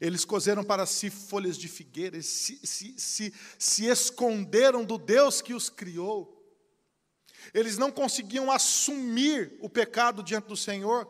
Eles 0.00 0.24
cozeram 0.24 0.62
para 0.62 0.86
si 0.86 1.10
folhas 1.10 1.56
de 1.56 1.66
figueira, 1.66 2.20
se, 2.20 2.58
se, 2.66 2.98
se, 2.98 3.34
se 3.58 3.86
esconderam 3.86 4.84
do 4.84 4.98
Deus 4.98 5.40
que 5.40 5.54
os 5.54 5.70
criou. 5.70 6.37
Eles 7.54 7.78
não 7.78 7.90
conseguiam 7.90 8.50
assumir 8.50 9.56
o 9.60 9.68
pecado 9.68 10.22
diante 10.22 10.48
do 10.48 10.56
Senhor. 10.56 11.06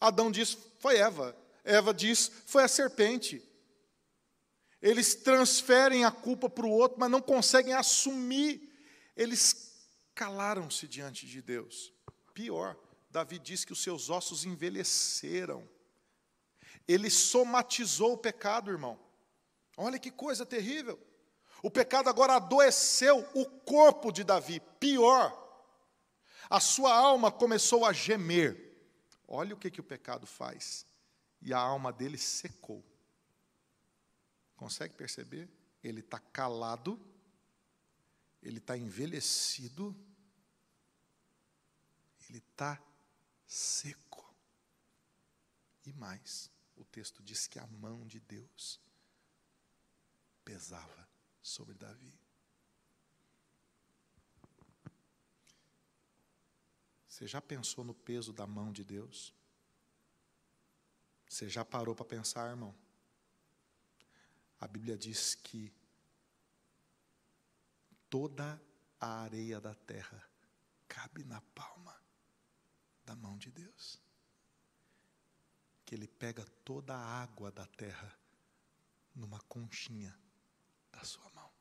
Adão 0.00 0.30
diz: 0.30 0.56
foi 0.78 0.96
Eva. 0.96 1.36
Eva 1.64 1.92
diz: 1.92 2.30
foi 2.46 2.62
a 2.64 2.68
serpente. 2.68 3.42
Eles 4.80 5.14
transferem 5.14 6.04
a 6.04 6.10
culpa 6.10 6.50
para 6.50 6.66
o 6.66 6.70
outro, 6.70 6.98
mas 6.98 7.10
não 7.10 7.22
conseguem 7.22 7.72
assumir. 7.72 8.70
Eles 9.16 9.72
calaram-se 10.14 10.88
diante 10.88 11.26
de 11.26 11.40
Deus. 11.40 11.92
Pior, 12.34 12.76
Davi 13.08 13.38
diz 13.38 13.64
que 13.64 13.72
os 13.72 13.82
seus 13.82 14.10
ossos 14.10 14.44
envelheceram. 14.44 15.68
Ele 16.88 17.10
somatizou 17.10 18.14
o 18.14 18.18
pecado, 18.18 18.70
irmão. 18.70 18.98
Olha 19.76 19.98
que 19.98 20.10
coisa 20.10 20.44
terrível. 20.44 20.98
O 21.62 21.70
pecado 21.70 22.08
agora 22.08 22.34
adoeceu 22.34 23.24
o 23.34 23.46
corpo 23.46 24.10
de 24.10 24.24
Davi. 24.24 24.60
Pior, 24.80 25.30
a 26.56 26.60
sua 26.60 26.94
alma 26.94 27.30
começou 27.30 27.84
a 27.84 27.92
gemer. 27.92 28.70
Olha 29.26 29.54
o 29.54 29.58
que, 29.58 29.70
que 29.70 29.80
o 29.80 29.84
pecado 29.84 30.26
faz. 30.26 30.86
E 31.40 31.52
a 31.52 31.58
alma 31.58 31.92
dele 31.92 32.18
secou. 32.18 32.84
Consegue 34.56 34.94
perceber? 34.94 35.48
Ele 35.82 36.00
está 36.00 36.18
calado 36.18 37.00
ele 38.42 38.58
está 38.58 38.76
envelhecido, 38.76 39.94
ele 42.28 42.38
está 42.38 42.82
seco. 43.46 44.34
E 45.84 45.92
mais, 45.92 46.50
o 46.76 46.84
texto 46.84 47.22
diz 47.22 47.46
que 47.46 47.58
a 47.58 47.66
mão 47.66 48.06
de 48.06 48.18
Deus 48.18 48.80
pesava 50.44 51.08
sobre 51.40 51.74
Davi. 51.74 52.18
Você 57.22 57.28
já 57.28 57.40
pensou 57.40 57.84
no 57.84 57.94
peso 57.94 58.32
da 58.32 58.48
mão 58.48 58.72
de 58.72 58.82
Deus? 58.82 59.32
Você 61.28 61.48
já 61.48 61.64
parou 61.64 61.94
para 61.94 62.04
pensar, 62.04 62.50
irmão? 62.50 62.74
A 64.58 64.66
Bíblia 64.66 64.98
diz 64.98 65.36
que 65.36 65.72
toda 68.10 68.60
a 68.98 69.20
areia 69.20 69.60
da 69.60 69.72
terra 69.72 70.28
cabe 70.88 71.22
na 71.22 71.40
palma 71.54 71.96
da 73.04 73.14
mão 73.14 73.38
de 73.38 73.52
Deus. 73.52 74.02
Que 75.84 75.94
Ele 75.94 76.08
pega 76.08 76.44
toda 76.64 76.92
a 76.92 77.22
água 77.22 77.52
da 77.52 77.68
terra 77.68 78.18
numa 79.14 79.38
conchinha 79.42 80.12
da 80.90 81.04
sua 81.04 81.30
mão. 81.30 81.52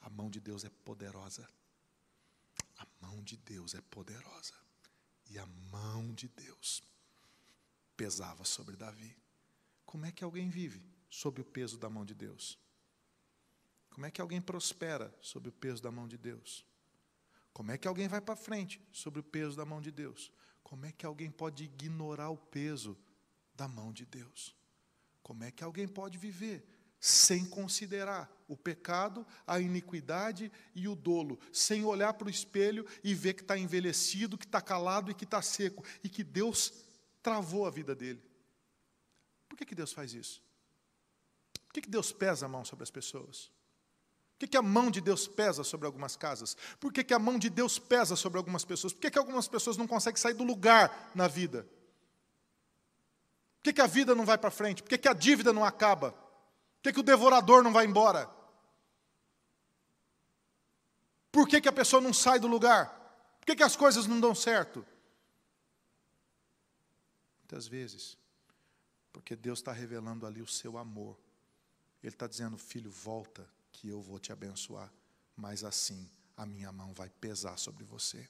A 0.00 0.10
mão 0.10 0.28
de 0.28 0.40
Deus 0.40 0.64
é 0.64 0.68
poderosa. 0.68 1.48
A 2.78 2.86
mão 3.00 3.22
de 3.22 3.36
Deus 3.36 3.74
é 3.74 3.80
poderosa. 3.80 4.54
E 5.30 5.38
a 5.38 5.46
mão 5.70 6.14
de 6.14 6.28
Deus 6.28 6.82
pesava 7.96 8.44
sobre 8.44 8.76
Davi. 8.76 9.14
Como 9.84 10.06
é 10.06 10.12
que 10.12 10.24
alguém 10.24 10.48
vive 10.48 10.82
sob 11.10 11.40
o 11.40 11.44
peso 11.44 11.76
da 11.76 11.90
mão 11.90 12.04
de 12.04 12.14
Deus? 12.14 12.58
Como 13.90 14.06
é 14.06 14.10
que 14.10 14.20
alguém 14.20 14.40
prospera 14.40 15.14
sob 15.20 15.48
o 15.48 15.52
peso 15.52 15.82
da 15.82 15.90
mão 15.90 16.06
de 16.06 16.16
Deus? 16.16 16.64
Como 17.52 17.72
é 17.72 17.76
que 17.76 17.88
alguém 17.88 18.06
vai 18.06 18.20
para 18.20 18.36
frente 18.36 18.80
sobre 18.92 19.18
o 19.20 19.24
peso 19.24 19.56
da 19.56 19.64
mão 19.64 19.80
de 19.80 19.90
Deus? 19.90 20.32
Como 20.62 20.86
é 20.86 20.92
que 20.92 21.04
alguém 21.04 21.30
pode 21.30 21.64
ignorar 21.64 22.30
o 22.30 22.36
peso 22.36 22.96
da 23.54 23.66
mão 23.66 23.92
de 23.92 24.06
Deus? 24.06 24.54
Como 25.22 25.42
é 25.42 25.50
que 25.50 25.64
alguém 25.64 25.88
pode 25.88 26.16
viver 26.16 26.64
sem 27.00 27.44
considerar 27.44 28.30
o 28.48 28.56
pecado, 28.56 29.26
a 29.46 29.60
iniquidade 29.60 30.50
e 30.74 30.88
o 30.88 30.96
dolo, 30.96 31.38
sem 31.52 31.84
olhar 31.84 32.14
para 32.14 32.26
o 32.26 32.30
espelho 32.30 32.86
e 33.04 33.14
ver 33.14 33.34
que 33.34 33.42
está 33.42 33.56
envelhecido, 33.56 34.38
que 34.38 34.46
está 34.46 34.60
calado 34.60 35.10
e 35.10 35.14
que 35.14 35.24
está 35.24 35.40
seco, 35.42 35.84
e 36.02 36.08
que 36.08 36.24
Deus 36.24 36.72
travou 37.22 37.66
a 37.66 37.70
vida 37.70 37.94
dele? 37.94 38.22
Por 39.48 39.56
que, 39.56 39.64
que 39.64 39.74
Deus 39.74 39.92
faz 39.92 40.14
isso? 40.14 40.42
Por 41.66 41.74
que, 41.74 41.82
que 41.82 41.90
Deus 41.90 42.10
pesa 42.10 42.46
a 42.46 42.48
mão 42.48 42.64
sobre 42.64 42.82
as 42.82 42.90
pessoas? 42.90 43.50
Por 44.32 44.38
que, 44.40 44.48
que 44.48 44.56
a 44.56 44.62
mão 44.62 44.90
de 44.90 45.00
Deus 45.00 45.28
pesa 45.28 45.64
sobre 45.64 45.86
algumas 45.86 46.16
casas? 46.16 46.56
Por 46.80 46.92
que, 46.92 47.04
que 47.04 47.12
a 47.12 47.18
mão 47.18 47.38
de 47.38 47.50
Deus 47.50 47.78
pesa 47.78 48.16
sobre 48.16 48.38
algumas 48.38 48.64
pessoas? 48.64 48.92
Por 48.92 49.00
que, 49.00 49.10
que 49.10 49.18
algumas 49.18 49.48
pessoas 49.48 49.76
não 49.76 49.86
conseguem 49.86 50.20
sair 50.20 50.34
do 50.34 50.44
lugar 50.44 51.10
na 51.14 51.28
vida? 51.28 51.64
Por 53.56 53.64
que, 53.64 53.72
que 53.72 53.80
a 53.80 53.86
vida 53.86 54.14
não 54.14 54.24
vai 54.24 54.38
para 54.38 54.50
frente? 54.50 54.82
Por 54.82 54.88
que, 54.88 54.96
que 54.96 55.08
a 55.08 55.12
dívida 55.12 55.52
não 55.52 55.64
acaba? 55.64 56.27
Por 56.78 56.82
que, 56.84 56.92
que 56.92 57.00
o 57.00 57.02
devorador 57.02 57.62
não 57.62 57.72
vai 57.72 57.84
embora? 57.84 58.30
Por 61.30 61.46
que, 61.46 61.60
que 61.60 61.68
a 61.68 61.72
pessoa 61.72 62.00
não 62.00 62.12
sai 62.12 62.38
do 62.38 62.46
lugar? 62.46 62.88
Por 63.40 63.46
que, 63.46 63.56
que 63.56 63.62
as 63.62 63.76
coisas 63.76 64.06
não 64.06 64.20
dão 64.20 64.34
certo? 64.34 64.86
Muitas 67.40 67.66
vezes, 67.66 68.16
porque 69.12 69.34
Deus 69.34 69.58
está 69.58 69.72
revelando 69.72 70.26
ali 70.26 70.42
o 70.42 70.46
seu 70.46 70.76
amor. 70.76 71.18
Ele 72.02 72.14
está 72.14 72.26
dizendo, 72.26 72.56
filho, 72.56 72.90
volta 72.90 73.48
que 73.72 73.88
eu 73.88 74.00
vou 74.00 74.18
te 74.18 74.32
abençoar, 74.32 74.92
mas 75.36 75.64
assim 75.64 76.08
a 76.36 76.46
minha 76.46 76.70
mão 76.70 76.92
vai 76.92 77.10
pesar 77.10 77.56
sobre 77.56 77.84
você. 77.84 78.28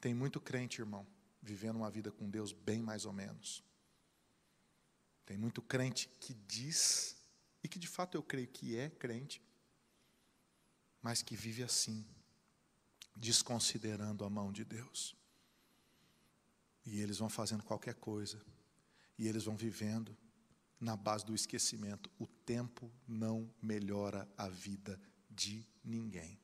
Tem 0.00 0.14
muito 0.14 0.40
crente, 0.40 0.80
irmão, 0.80 1.06
vivendo 1.42 1.76
uma 1.76 1.90
vida 1.90 2.10
com 2.10 2.30
Deus 2.30 2.52
bem 2.52 2.80
mais 2.80 3.04
ou 3.04 3.12
menos. 3.12 3.62
Tem 5.26 5.36
muito 5.36 5.60
crente 5.60 6.08
que 6.20 6.32
diz, 6.32 7.16
e 7.62 7.68
que 7.68 7.78
de 7.78 7.88
fato 7.88 8.16
eu 8.16 8.22
creio 8.22 8.46
que 8.46 8.76
é 8.76 8.88
crente, 8.88 9.42
mas 11.02 11.20
que 11.20 11.36
vive 11.36 11.62
assim, 11.62 12.06
desconsiderando 13.14 14.24
a 14.24 14.30
mão 14.30 14.52
de 14.52 14.64
Deus. 14.64 15.16
E 16.84 17.00
eles 17.00 17.18
vão 17.18 17.28
fazendo 17.28 17.64
qualquer 17.64 17.94
coisa, 17.94 18.40
e 19.18 19.26
eles 19.26 19.44
vão 19.44 19.56
vivendo, 19.56 20.16
na 20.78 20.96
base 20.96 21.24
do 21.24 21.34
esquecimento. 21.34 22.10
O 22.18 22.26
tempo 22.26 22.90
não 23.08 23.52
melhora 23.60 24.28
a 24.36 24.48
vida 24.48 25.00
de 25.30 25.66
ninguém. 25.82 26.38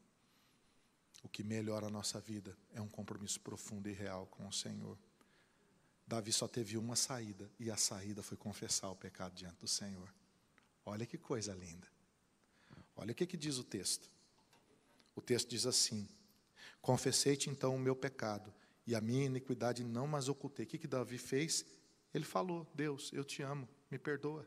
O 1.22 1.28
que 1.28 1.44
melhora 1.44 1.86
a 1.86 1.90
nossa 1.90 2.20
vida 2.20 2.56
é 2.72 2.80
um 2.80 2.88
compromisso 2.88 3.40
profundo 3.40 3.88
e 3.88 3.92
real 3.92 4.26
com 4.26 4.46
o 4.46 4.52
Senhor. 4.52 4.98
Davi 6.12 6.30
só 6.30 6.46
teve 6.46 6.76
uma 6.76 6.94
saída, 6.94 7.50
e 7.58 7.70
a 7.70 7.76
saída 7.78 8.22
foi 8.22 8.36
confessar 8.36 8.90
o 8.90 8.94
pecado 8.94 9.34
diante 9.34 9.56
do 9.60 9.66
Senhor. 9.66 10.12
Olha 10.84 11.06
que 11.06 11.16
coisa 11.16 11.54
linda. 11.54 11.88
Olha 12.94 13.12
o 13.12 13.14
que, 13.14 13.26
que 13.26 13.36
diz 13.38 13.56
o 13.56 13.64
texto. 13.64 14.10
O 15.16 15.22
texto 15.22 15.48
diz 15.48 15.64
assim: 15.64 16.06
Confessei-te 16.82 17.48
então 17.48 17.74
o 17.74 17.78
meu 17.78 17.96
pecado, 17.96 18.52
e 18.86 18.94
a 18.94 19.00
minha 19.00 19.24
iniquidade 19.24 19.82
não 19.82 20.06
mais 20.06 20.28
ocultei. 20.28 20.66
O 20.66 20.68
que, 20.68 20.76
que 20.76 20.86
Davi 20.86 21.16
fez? 21.16 21.64
Ele 22.12 22.26
falou: 22.26 22.70
Deus, 22.74 23.10
eu 23.14 23.24
te 23.24 23.40
amo, 23.40 23.66
me 23.90 23.98
perdoa. 23.98 24.46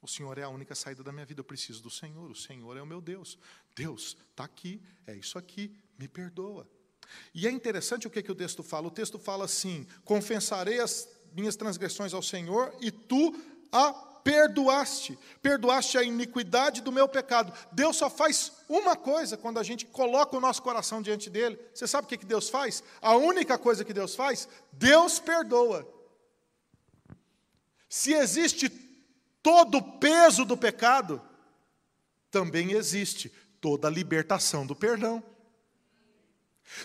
O 0.00 0.08
Senhor 0.08 0.38
é 0.38 0.44
a 0.44 0.48
única 0.48 0.74
saída 0.74 1.02
da 1.02 1.12
minha 1.12 1.26
vida, 1.26 1.40
eu 1.40 1.44
preciso 1.44 1.82
do 1.82 1.90
Senhor, 1.90 2.30
o 2.30 2.34
Senhor 2.34 2.78
é 2.78 2.80
o 2.80 2.86
meu 2.86 3.02
Deus. 3.02 3.36
Deus, 3.76 4.16
está 4.30 4.44
aqui, 4.44 4.82
é 5.06 5.14
isso 5.14 5.36
aqui, 5.36 5.78
me 5.98 6.08
perdoa. 6.08 6.66
E 7.34 7.46
é 7.46 7.50
interessante 7.50 8.06
o 8.06 8.10
que, 8.10 8.22
que 8.22 8.32
o 8.32 8.34
texto 8.34 8.62
fala. 8.62 8.88
O 8.88 8.90
texto 8.90 9.18
fala 9.18 9.44
assim: 9.44 9.86
confessarei 10.04 10.80
as 10.80 11.08
minhas 11.34 11.56
transgressões 11.56 12.14
ao 12.14 12.22
Senhor 12.22 12.74
e 12.80 12.90
tu 12.90 13.34
a 13.70 13.92
perdoaste, 14.28 15.18
perdoaste 15.40 15.96
a 15.96 16.02
iniquidade 16.02 16.82
do 16.82 16.92
meu 16.92 17.08
pecado. 17.08 17.52
Deus 17.72 17.96
só 17.96 18.10
faz 18.10 18.52
uma 18.68 18.94
coisa 18.94 19.38
quando 19.38 19.58
a 19.58 19.62
gente 19.62 19.86
coloca 19.86 20.36
o 20.36 20.40
nosso 20.40 20.62
coração 20.62 21.00
diante 21.00 21.30
dele. 21.30 21.58
Você 21.72 21.86
sabe 21.86 22.04
o 22.04 22.08
que 22.08 22.26
Deus 22.26 22.50
faz? 22.50 22.82
A 23.00 23.16
única 23.16 23.56
coisa 23.56 23.84
que 23.84 23.92
Deus 23.94 24.14
faz, 24.14 24.46
Deus 24.72 25.18
perdoa. 25.18 25.88
Se 27.88 28.12
existe 28.12 28.68
todo 29.42 29.78
o 29.78 29.98
peso 29.98 30.44
do 30.44 30.58
pecado, 30.58 31.22
também 32.30 32.72
existe 32.72 33.32
toda 33.62 33.88
a 33.88 33.90
libertação 33.90 34.66
do 34.66 34.76
perdão. 34.76 35.22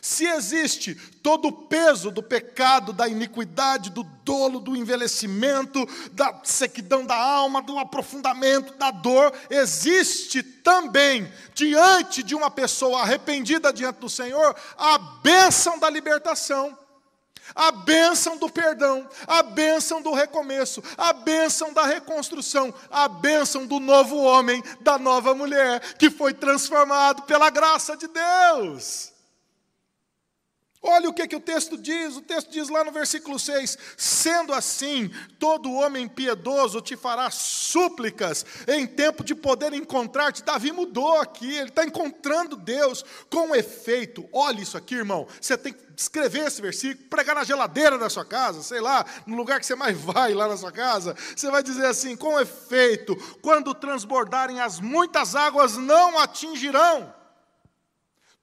Se 0.02 0.26
existe 0.26 0.96
todo 1.22 1.48
o 1.48 1.52
peso 1.52 2.12
do 2.12 2.24
pecado, 2.24 2.92
da 2.92 3.08
iniquidade, 3.08 3.90
do 3.90 4.04
dolo, 4.04 4.60
do 4.60 4.76
envelhecimento, 4.76 5.88
da 6.12 6.42
sequidão 6.44 7.06
da 7.06 7.16
alma, 7.16 7.62
do 7.62 7.78
aprofundamento 7.78 8.74
da 8.74 8.92
dor, 8.92 9.34
existe 9.50 10.42
também, 10.42 11.32
diante 11.54 12.24
de 12.24 12.36
uma 12.36 12.50
pessoa 12.50 13.02
arrependida 13.02 13.72
diante 13.72 14.00
do 14.00 14.10
Senhor, 14.10 14.56
a 14.78 14.98
bênção 14.98 15.78
da 15.78 15.90
libertação, 15.90 16.78
a 17.54 17.72
bênção 17.72 18.38
do 18.38 18.50
perdão, 18.50 19.08
a 19.28 19.44
bênção 19.44 20.02
do 20.02 20.14
recomeço, 20.14 20.84
a 20.98 21.14
bênção 21.14 21.74
da 21.74 21.86
reconstrução, 21.86 22.74
a 22.90 23.08
bênção 23.08 23.66
do 23.66 23.80
novo 23.80 24.18
homem, 24.18 24.64
da 24.82 24.98
nova 24.98 25.36
mulher, 25.36 25.80
que 25.96 26.10
foi 26.10 26.34
transformado 26.34 27.24
pela 27.24 27.50
graça 27.50 27.96
de 27.96 28.08
Deus. 28.08 29.13
Olha 30.86 31.10
o 31.10 31.14
que, 31.14 31.26
que 31.26 31.36
o 31.38 31.40
texto 31.40 31.78
diz, 31.78 32.18
o 32.18 32.22
texto 32.22 32.52
diz 32.52 32.68
lá 32.68 32.84
no 32.84 32.92
versículo 32.92 33.40
6: 33.40 33.78
Sendo 33.96 34.54
assim, 34.54 35.10
todo 35.40 35.72
homem 35.72 36.10
piedoso 36.10 36.82
te 36.82 36.98
fará 36.98 37.32
súplicas 37.32 38.46
em 38.68 38.86
tempo 38.86 39.24
de 39.24 39.34
poder 39.34 39.72
encontrar-te. 39.72 40.44
Davi 40.44 40.74
mudou 40.74 41.22
aqui, 41.22 41.56
ele 41.56 41.70
está 41.70 41.86
encontrando 41.86 42.58
Deus 42.58 43.06
com 43.30 43.56
efeito. 43.56 44.28
Olha 44.34 44.60
isso 44.60 44.78
aqui, 44.78 44.96
irmão. 44.96 45.26
Você 45.40 45.58
tem 45.58 45.72
que 45.72 45.82
escrever 45.96 46.48
esse 46.48 46.62
versículo, 46.62 47.08
pregar 47.08 47.36
na 47.36 47.46
geladeira 47.46 47.98
da 47.98 48.10
sua 48.10 48.26
casa, 48.26 48.62
sei 48.62 48.82
lá, 48.82 49.06
no 49.26 49.38
lugar 49.38 49.62
que 49.62 49.66
você 49.66 49.76
mais 49.76 49.96
vai 50.04 50.34
lá 50.34 50.50
na 50.50 50.58
sua 50.58 50.72
casa. 50.74 51.16
Você 51.34 51.50
vai 51.50 51.64
dizer 51.64 51.86
assim: 51.86 52.18
com 52.18 52.38
efeito, 52.38 53.16
quando 53.42 53.74
transbordarem 53.74 54.60
as 54.60 54.82
muitas 54.82 55.34
águas, 55.34 55.78
não 55.78 56.20
atingirão. 56.20 57.23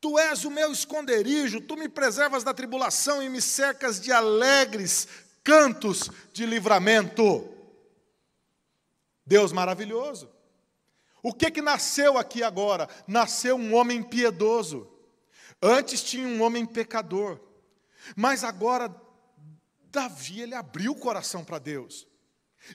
Tu 0.00 0.19
és 0.19 0.45
o 0.45 0.50
meu 0.50 0.73
esconderijo, 0.73 1.61
tu 1.61 1.76
me 1.76 1.88
preservas 1.88 2.42
da 2.42 2.54
tribulação 2.54 3.23
e 3.23 3.28
me 3.28 3.40
cercas 3.40 4.00
de 4.00 4.11
alegres 4.11 5.07
cantos 5.45 6.11
de 6.33 6.47
livramento. 6.47 7.49
Deus 9.26 9.52
maravilhoso. 9.52 10.30
O 11.23 11.35
que 11.35 11.50
que 11.50 11.61
nasceu 11.61 12.16
aqui 12.16 12.42
agora? 12.42 12.88
Nasceu 13.07 13.57
um 13.57 13.75
homem 13.75 14.02
piedoso. 14.02 14.90
Antes 15.61 16.02
tinha 16.02 16.26
um 16.26 16.42
homem 16.42 16.64
pecador. 16.64 17.38
Mas 18.16 18.42
agora 18.42 18.95
Davi 19.90 20.40
ele 20.40 20.55
abriu 20.55 20.92
o 20.92 20.98
coração 20.98 21.44
para 21.44 21.59
Deus. 21.59 22.07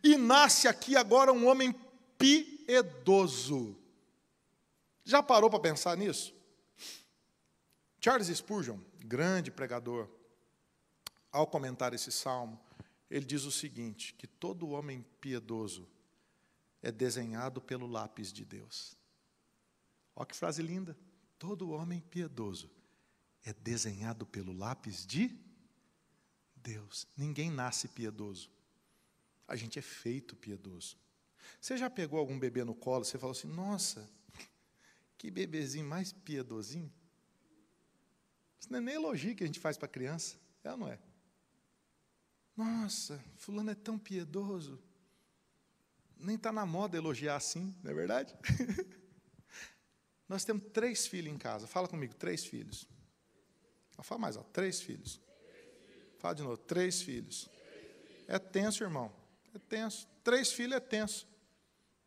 E 0.03 0.15
nasce 0.15 0.67
aqui 0.67 0.95
agora 0.95 1.33
um 1.33 1.47
homem 1.47 1.73
piedoso. 2.17 3.75
Já 5.03 5.23
parou 5.23 5.49
para 5.49 5.59
pensar 5.59 5.97
nisso? 5.97 6.35
Charles 8.05 8.27
Spurgeon, 8.27 8.77
grande 9.03 9.49
pregador, 9.49 10.07
ao 11.31 11.47
comentar 11.47 11.91
esse 11.91 12.11
salmo, 12.11 12.63
ele 13.09 13.25
diz 13.25 13.45
o 13.45 13.51
seguinte: 13.51 14.13
que 14.13 14.27
todo 14.27 14.69
homem 14.69 15.03
piedoso 15.19 15.89
é 16.83 16.91
desenhado 16.91 17.59
pelo 17.59 17.87
lápis 17.87 18.31
de 18.31 18.45
Deus. 18.45 18.95
Olha 20.15 20.27
que 20.27 20.35
frase 20.35 20.61
linda. 20.61 20.95
Todo 21.39 21.71
homem 21.71 21.99
piedoso 21.99 22.69
é 23.43 23.51
desenhado 23.51 24.23
pelo 24.23 24.53
lápis 24.53 25.03
de 25.03 25.35
Deus. 26.55 27.07
Ninguém 27.17 27.49
nasce 27.49 27.87
piedoso. 27.87 28.51
A 29.47 29.55
gente 29.55 29.79
é 29.79 29.81
feito 29.81 30.35
piedoso. 30.35 30.95
Você 31.59 31.75
já 31.75 31.89
pegou 31.89 32.19
algum 32.19 32.37
bebê 32.37 32.63
no 32.63 32.75
colo 32.75 33.03
você 33.03 33.17
falou 33.17 33.31
assim: 33.31 33.47
nossa, 33.47 34.07
que 35.17 35.31
bebezinho 35.31 35.87
mais 35.87 36.13
piedosinho? 36.13 36.93
Isso 38.65 38.71
não 38.71 38.79
é 38.79 38.81
nem 38.81 38.95
elogio 38.95 39.35
que 39.35 39.43
a 39.43 39.45
gente 39.45 39.59
faz 39.59 39.77
para 39.77 39.85
a 39.85 39.89
criança, 39.89 40.35
é 40.63 40.71
ou 40.71 40.77
não 40.77 40.87
é? 40.87 40.97
Nossa, 42.57 43.23
fulano 43.37 43.69
é 43.69 43.75
tão 43.75 43.95
piedoso. 43.95 44.81
Nem 46.17 46.35
está 46.35 46.51
na 46.51 46.65
moda 46.65 46.97
elogiar 46.97 47.35
assim, 47.35 47.75
não 47.83 47.91
é 47.91 47.93
verdade? 47.93 48.35
Nós 50.27 50.43
temos 50.43 50.63
três 50.73 51.05
filhos 51.05 51.31
em 51.31 51.37
casa. 51.37 51.67
Fala 51.67 51.87
comigo, 51.87 52.15
três 52.15 52.43
filhos. 52.43 52.87
Fala 53.99 54.21
mais, 54.21 54.35
ó, 54.35 54.41
três 54.41 54.81
filhos. 54.81 55.21
Fala 56.17 56.33
de 56.33 56.41
novo, 56.41 56.57
três 56.57 57.03
filhos. 57.03 57.47
É 58.27 58.39
tenso, 58.39 58.83
irmão. 58.83 59.13
É 59.53 59.59
tenso. 59.59 60.07
Três 60.23 60.51
filhos 60.51 60.75
é 60.75 60.79
tenso. 60.79 61.27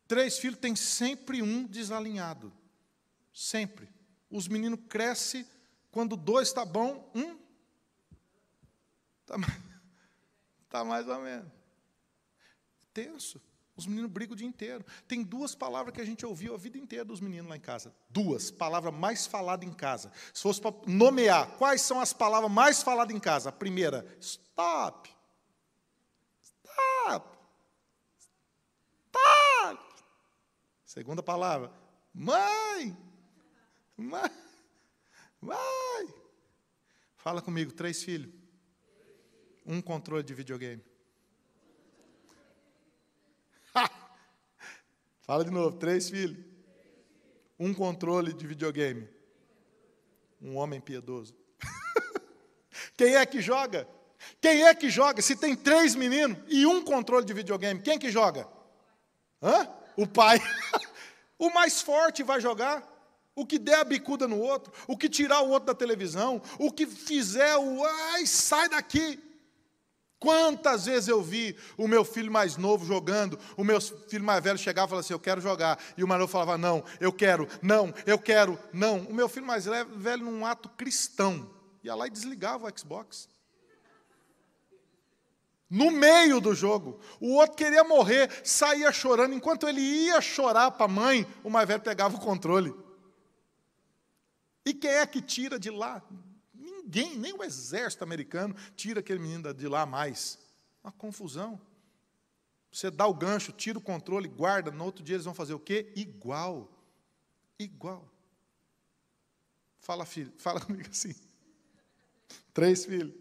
Três 0.09 0.37
filhos 0.37 0.59
tem 0.59 0.75
sempre 0.75 1.41
um 1.41 1.65
desalinhado. 1.65 2.51
Sempre. 3.31 3.87
Os 4.29 4.49
meninos 4.49 4.81
crescem 4.89 5.47
quando 5.91 6.15
dois 6.15 6.47
está 6.47 6.65
bom, 6.65 7.11
um 7.15 7.37
está 9.21 9.35
tá 10.69 10.83
mais 10.83 11.07
ou 11.07 11.19
menos. 11.19 11.51
Tenso. 12.93 13.41
Os 13.75 13.87
meninos 13.87 14.11
brigam 14.11 14.33
o 14.33 14.35
dia 14.35 14.47
inteiro. 14.47 14.85
Tem 15.07 15.23
duas 15.23 15.55
palavras 15.55 15.95
que 15.95 16.01
a 16.01 16.05
gente 16.05 16.25
ouviu 16.25 16.53
a 16.53 16.57
vida 16.57 16.77
inteira 16.77 17.05
dos 17.05 17.21
meninos 17.21 17.49
lá 17.49 17.55
em 17.55 17.61
casa. 17.61 17.95
Duas, 18.09 18.51
palavra 18.51 18.91
mais 18.91 19.25
falada 19.25 19.63
em 19.63 19.71
casa. 19.71 20.11
Se 20.33 20.41
fosse 20.41 20.59
para 20.59 20.75
nomear, 20.85 21.55
quais 21.57 21.81
são 21.81 22.01
as 22.01 22.11
palavras 22.11 22.51
mais 22.51 22.83
faladas 22.83 23.15
em 23.15 23.19
casa? 23.19 23.47
A 23.47 23.53
primeira, 23.53 24.05
stop. 24.19 25.09
Stop. 26.41 27.37
Stop. 29.07 29.83
Segunda 30.83 31.23
palavra, 31.23 31.71
mãe. 32.13 32.97
Mãe. 33.95 34.48
Vai! 35.41 36.13
Fala 37.17 37.41
comigo, 37.41 37.71
três 37.71 38.03
filhos. 38.03 38.33
Um 39.65 39.81
controle 39.81 40.23
de 40.23 40.33
videogame. 40.33 40.83
Fala 45.21 45.45
de 45.45 45.51
novo, 45.51 45.77
três 45.77 46.09
filhos. 46.09 46.43
Um 47.59 47.71
controle 47.71 48.33
de 48.33 48.47
videogame. 48.47 49.07
Um 50.41 50.55
homem 50.55 50.81
piedoso. 50.81 51.35
Quem 52.97 53.15
é 53.15 53.23
que 53.25 53.39
joga? 53.39 53.87
Quem 54.41 54.63
é 54.63 54.73
que 54.73 54.89
joga? 54.89 55.21
Se 55.21 55.35
tem 55.35 55.55
três 55.55 55.93
meninos 55.93 56.37
e 56.47 56.65
um 56.65 56.83
controle 56.83 57.25
de 57.25 57.33
videogame, 57.33 57.81
quem 57.81 57.99
que 57.99 58.09
joga? 58.09 58.47
Hã? 59.41 59.67
O 59.95 60.07
pai. 60.07 60.39
o 61.37 61.49
mais 61.51 61.81
forte 61.81 62.23
vai 62.23 62.41
jogar 62.41 62.83
o 63.35 63.45
que 63.45 63.57
der 63.57 63.79
a 63.79 63.83
bicuda 63.83 64.27
no 64.27 64.39
outro, 64.39 64.73
o 64.87 64.97
que 64.97 65.07
tirar 65.07 65.41
o 65.41 65.49
outro 65.49 65.67
da 65.67 65.73
televisão, 65.73 66.41
o 66.57 66.71
que 66.71 66.85
fizer 66.85 67.57
o 67.57 67.83
ai, 67.83 68.25
sai 68.25 68.67
daqui. 68.69 69.19
Quantas 70.19 70.85
vezes 70.85 71.07
eu 71.07 71.21
vi 71.23 71.55
o 71.77 71.87
meu 71.87 72.03
filho 72.03 72.29
mais 72.29 72.57
novo 72.57 72.85
jogando, 72.85 73.39
o 73.55 73.63
meu 73.63 73.79
filho 73.79 74.23
mais 74.23 74.43
velho 74.43 74.57
chegava 74.57 74.87
e 74.87 74.89
falava 74.89 75.05
assim: 75.05 75.13
Eu 75.13 75.19
quero 75.19 75.39
jogar. 75.39 75.79
E 75.97 76.03
o 76.03 76.07
mais 76.07 76.19
novo 76.19 76.31
falava: 76.31 76.57
Não, 76.57 76.83
eu 76.99 77.13
quero, 77.13 77.47
não, 77.61 77.93
eu 78.05 78.19
quero, 78.19 78.59
não. 78.73 78.99
O 78.99 79.13
meu 79.13 79.29
filho 79.29 79.45
mais 79.45 79.65
velho, 79.65 80.25
num 80.25 80.45
ato 80.45 80.67
cristão, 80.69 81.49
ia 81.81 81.95
lá 81.95 82.05
e 82.05 82.09
desligava 82.09 82.67
o 82.67 82.77
Xbox. 82.77 83.29
No 85.69 85.91
meio 85.91 86.41
do 86.41 86.53
jogo. 86.53 86.99
O 87.21 87.35
outro 87.35 87.55
queria 87.55 87.83
morrer, 87.85 88.29
saía 88.43 88.91
chorando. 88.91 89.33
Enquanto 89.33 89.69
ele 89.69 89.79
ia 89.79 90.19
chorar 90.19 90.71
para 90.71 90.85
a 90.85 90.89
mãe, 90.89 91.25
o 91.43 91.49
mais 91.49 91.67
velho 91.67 91.79
pegava 91.79 92.17
o 92.17 92.19
controle. 92.19 92.73
E 94.65 94.73
quem 94.73 94.91
é 94.91 95.05
que 95.05 95.21
tira 95.21 95.59
de 95.59 95.69
lá? 95.69 96.01
Ninguém, 96.53 97.17
nem 97.17 97.33
o 97.33 97.43
exército 97.43 98.03
americano 98.03 98.55
tira 98.75 98.99
aquele 98.99 99.19
menino 99.19 99.53
de 99.53 99.67
lá 99.67 99.85
mais. 99.85 100.39
Uma 100.83 100.91
confusão. 100.91 101.59
Você 102.71 102.91
dá 102.91 103.07
o 103.07 103.13
gancho, 103.13 103.51
tira 103.51 103.77
o 103.77 103.81
controle, 103.81 104.27
guarda, 104.27 104.71
no 104.71 104.83
outro 104.85 105.03
dia 105.03 105.15
eles 105.15 105.25
vão 105.25 105.33
fazer 105.33 105.53
o 105.53 105.59
quê? 105.59 105.91
Igual. 105.95 106.69
Igual. 107.57 108.07
Fala, 109.79 110.05
filho, 110.05 110.31
fala 110.37 110.61
comigo 110.61 110.89
assim. 110.89 111.15
Três 112.53 112.85
filhos. 112.85 113.13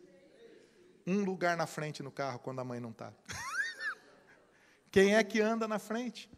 Um 1.07 1.25
lugar 1.25 1.57
na 1.57 1.67
frente 1.67 2.03
no 2.03 2.13
carro 2.13 2.39
quando 2.39 2.61
a 2.61 2.65
mãe 2.65 2.81
não 2.81 2.91
está. 2.91 3.13
Quem 4.91 5.15
é 5.15 5.25
que 5.25 5.41
anda 5.41 5.67
na 5.67 5.79
frente? 5.79 6.31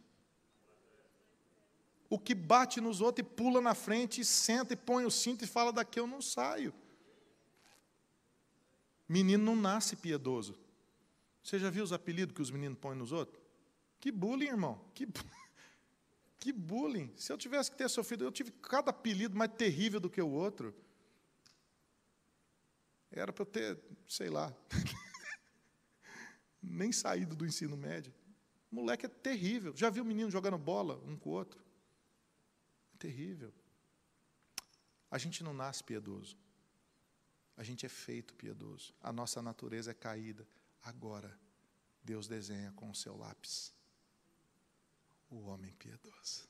O 2.11 2.19
que 2.19 2.35
bate 2.35 2.81
nos 2.81 2.99
outros 2.99 3.25
e 3.25 3.29
pula 3.29 3.61
na 3.61 3.73
frente, 3.73 4.19
e 4.19 4.25
senta 4.25 4.73
e 4.73 4.75
põe 4.75 5.05
o 5.05 5.09
cinto 5.09 5.45
e 5.45 5.47
fala: 5.47 5.71
daqui 5.71 5.97
eu 5.97 6.05
não 6.05 6.21
saio. 6.21 6.73
Menino 9.07 9.45
não 9.45 9.55
nasce 9.55 9.95
piedoso. 9.95 10.59
Você 11.41 11.57
já 11.57 11.69
viu 11.69 11.81
os 11.81 11.93
apelidos 11.93 12.35
que 12.35 12.41
os 12.41 12.51
meninos 12.51 12.77
põem 12.79 12.97
nos 12.97 13.13
outros? 13.13 13.41
Que 13.97 14.11
bullying, 14.11 14.47
irmão. 14.47 14.83
Que, 14.93 15.07
que 16.37 16.51
bullying. 16.51 17.13
Se 17.15 17.31
eu 17.31 17.37
tivesse 17.37 17.71
que 17.71 17.77
ter 17.77 17.89
sofrido, 17.89 18.25
eu 18.25 18.31
tive 18.31 18.51
cada 18.51 18.91
apelido 18.91 19.37
mais 19.37 19.53
terrível 19.53 20.01
do 20.01 20.09
que 20.09 20.21
o 20.21 20.29
outro. 20.29 20.75
Era 23.09 23.31
para 23.31 23.43
eu 23.43 23.45
ter, 23.45 23.79
sei 24.05 24.29
lá, 24.29 24.53
nem 26.61 26.91
saído 26.91 27.37
do 27.37 27.45
ensino 27.45 27.77
médio. 27.77 28.13
O 28.69 28.75
moleque 28.75 29.05
é 29.05 29.09
terrível. 29.09 29.73
Já 29.77 29.89
viu 29.89 30.03
menino 30.03 30.29
jogando 30.29 30.57
bola 30.57 31.01
um 31.05 31.15
com 31.15 31.29
o 31.29 31.33
outro? 31.33 31.70
Terrível. 33.01 33.51
A 35.09 35.17
gente 35.17 35.43
não 35.43 35.55
nasce 35.55 35.83
piedoso. 35.83 36.37
A 37.57 37.63
gente 37.63 37.83
é 37.83 37.89
feito 37.89 38.35
piedoso. 38.35 38.93
A 39.01 39.11
nossa 39.11 39.41
natureza 39.41 39.89
é 39.89 39.93
caída. 39.95 40.47
Agora, 40.83 41.35
Deus 42.03 42.27
desenha 42.27 42.71
com 42.73 42.91
o 42.91 42.95
seu 42.95 43.17
lápis 43.17 43.73
o 45.31 45.39
homem 45.47 45.73
piedoso. 45.73 46.47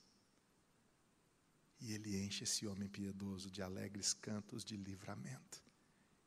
E 1.80 1.94
ele 1.94 2.22
enche 2.22 2.44
esse 2.44 2.68
homem 2.68 2.90
piedoso 2.90 3.50
de 3.50 3.62
alegres 3.62 4.14
cantos 4.14 4.66
de 4.66 4.76
livramento. 4.76 5.64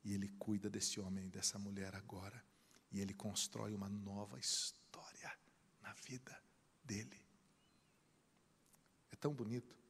E 0.02 0.14
ele 0.14 0.28
cuida 0.38 0.70
desse 0.70 0.98
homem 1.00 1.26
e 1.26 1.30
dessa 1.30 1.58
mulher 1.58 1.94
agora. 1.94 2.42
E 2.90 2.98
ele 2.98 3.12
constrói 3.12 3.74
uma 3.74 3.90
nova 3.90 4.38
história 4.38 5.38
na 5.82 5.92
vida 5.92 6.42
dele. 6.82 7.22
É 9.10 9.16
tão 9.16 9.34
bonito. 9.34 9.84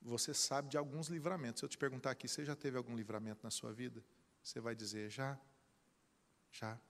Você 0.00 0.32
sabe 0.32 0.68
de 0.68 0.78
alguns 0.78 1.08
livramentos. 1.08 1.60
Se 1.60 1.64
eu 1.64 1.68
te 1.68 1.76
perguntar 1.76 2.10
aqui, 2.10 2.26
você 2.26 2.44
já 2.44 2.56
teve 2.56 2.76
algum 2.76 2.96
livramento 2.96 3.40
na 3.42 3.50
sua 3.50 3.72
vida? 3.72 4.02
Você 4.42 4.60
vai 4.60 4.74
dizer, 4.74 5.10
já. 5.10 5.38
Já. 6.50 6.80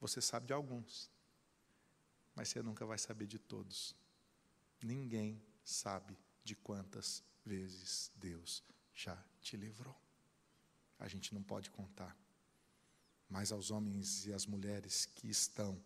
Você 0.00 0.20
sabe 0.20 0.46
de 0.46 0.52
alguns, 0.52 1.08
mas 2.34 2.48
você 2.48 2.60
nunca 2.60 2.84
vai 2.84 2.98
saber 2.98 3.26
de 3.26 3.38
todos. 3.38 3.94
Ninguém 4.82 5.40
sabe 5.64 6.18
de 6.42 6.56
quantas 6.56 7.22
vezes 7.44 8.10
Deus 8.16 8.64
já 8.92 9.16
te 9.40 9.56
livrou. 9.56 9.96
A 10.98 11.06
gente 11.06 11.32
não 11.32 11.42
pode 11.42 11.70
contar. 11.70 12.16
Mas 13.28 13.52
aos 13.52 13.70
homens 13.70 14.26
e 14.26 14.32
às 14.32 14.44
mulheres 14.44 15.06
que 15.06 15.28
estão 15.28 15.80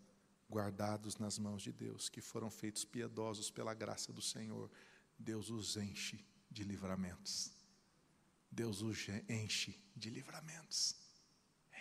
guardados 0.48 1.16
nas 1.16 1.38
mãos 1.38 1.62
de 1.62 1.72
Deus, 1.72 2.08
que 2.08 2.20
foram 2.20 2.50
feitos 2.50 2.84
piedosos 2.84 3.50
pela 3.50 3.74
graça 3.74 4.12
do 4.12 4.22
Senhor, 4.22 4.70
Deus 5.18 5.50
os 5.50 5.76
enche 5.76 6.24
de 6.50 6.62
livramentos. 6.62 7.52
Deus 8.50 8.80
os 8.82 9.08
enche 9.28 9.78
de 9.94 10.10
livramentos. 10.10 10.96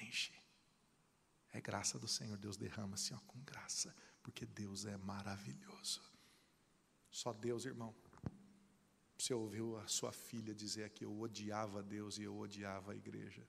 Enche. 0.02 0.34
É 1.54 1.62
graça 1.62 1.98
do 1.98 2.08
Senhor, 2.08 2.38
Deus 2.38 2.58
derrama 2.58 2.96
assim, 2.96 3.14
ó, 3.14 3.20
com 3.20 3.40
graça, 3.40 3.96
porque 4.22 4.46
Deus 4.46 4.86
é 4.86 4.98
maravilhoso. 4.98 6.02
Só 7.10 7.32
Deus, 7.32 7.66
irmão. 7.66 7.96
Você 9.18 9.34
ouviu 9.34 9.78
a 9.78 9.88
sua 9.88 10.12
filha 10.12 10.54
dizer 10.54 10.90
que 10.90 11.06
eu 11.06 11.18
odiava 11.18 11.82
Deus 11.82 12.18
e 12.18 12.24
eu 12.24 12.38
odiava 12.38 12.92
a 12.92 12.96
igreja. 12.96 13.48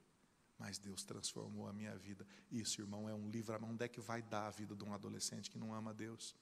Mas 0.58 0.78
Deus 0.78 1.04
transformou 1.04 1.66
a 1.66 1.72
minha 1.72 1.96
vida. 1.96 2.26
Isso, 2.50 2.80
irmão, 2.80 3.08
é 3.08 3.14
um 3.14 3.28
livramento. 3.28 3.72
Onde 3.72 3.84
é 3.84 3.88
que 3.88 4.00
vai 4.00 4.22
dar 4.22 4.46
a 4.46 4.50
vida 4.50 4.74
de 4.74 4.84
um 4.84 4.92
adolescente 4.92 5.50
que 5.50 5.58
não 5.58 5.74
ama 5.74 5.92
Deus? 5.92 6.34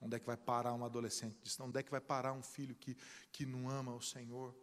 Onde 0.00 0.16
é 0.16 0.18
que 0.18 0.26
vai 0.26 0.36
parar 0.36 0.74
um 0.74 0.84
adolescente? 0.84 1.36
Onde 1.60 1.78
é 1.78 1.82
que 1.82 1.90
vai 1.90 2.00
parar 2.00 2.32
um 2.32 2.42
filho 2.42 2.74
que, 2.74 2.96
que 3.32 3.44
não 3.44 3.68
ama 3.68 3.94
o 3.94 4.00
Senhor? 4.00 4.54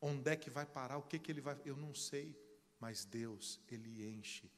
Onde 0.00 0.30
é 0.30 0.36
que 0.36 0.50
vai 0.50 0.66
parar? 0.66 0.98
O 0.98 1.02
que, 1.02 1.18
que 1.18 1.30
ele 1.30 1.40
vai. 1.40 1.60
Eu 1.64 1.76
não 1.76 1.94
sei. 1.94 2.36
Mas 2.80 3.04
Deus, 3.04 3.60
Ele 3.68 4.06
enche 4.06 4.50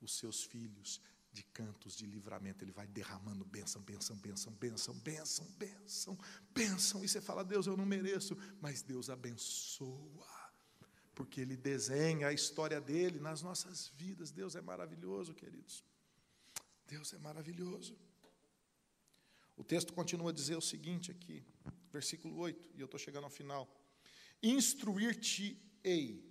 os 0.00 0.18
seus 0.18 0.44
filhos 0.44 1.00
de 1.32 1.42
cantos 1.44 1.96
de 1.96 2.04
livramento, 2.06 2.62
Ele 2.62 2.72
vai 2.72 2.86
derramando 2.86 3.44
bênção, 3.44 3.80
bênção, 3.80 4.16
bênção, 4.16 4.52
bênção, 4.52 4.94
bênção, 4.94 5.46
bênção, 5.58 6.18
bênção. 6.52 7.04
E 7.04 7.08
você 7.08 7.20
fala, 7.20 7.42
Deus, 7.42 7.66
eu 7.66 7.76
não 7.76 7.86
mereço, 7.86 8.36
mas 8.60 8.82
Deus 8.82 9.08
abençoa, 9.08 10.39
porque 11.20 11.42
Ele 11.42 11.54
desenha 11.54 12.28
a 12.28 12.32
história 12.32 12.80
dele 12.80 13.20
nas 13.20 13.42
nossas 13.42 13.92
vidas. 13.94 14.30
Deus 14.30 14.56
é 14.56 14.62
maravilhoso, 14.62 15.34
queridos. 15.34 15.84
Deus 16.86 17.12
é 17.12 17.18
maravilhoso. 17.18 17.94
O 19.54 19.62
texto 19.62 19.92
continua 19.92 20.30
a 20.30 20.32
dizer 20.32 20.56
o 20.56 20.62
seguinte 20.62 21.10
aqui, 21.10 21.44
versículo 21.92 22.38
8, 22.38 22.70
e 22.74 22.80
eu 22.80 22.86
estou 22.86 22.98
chegando 22.98 23.24
ao 23.24 23.30
final: 23.30 23.68
Instruir-te-ei 24.42 26.24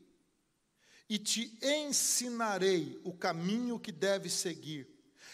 e 1.08 1.20
te 1.20 1.56
ensinarei 1.62 3.00
o 3.04 3.14
caminho 3.14 3.80
que 3.80 3.92
deves 3.92 4.34
seguir, 4.34 4.90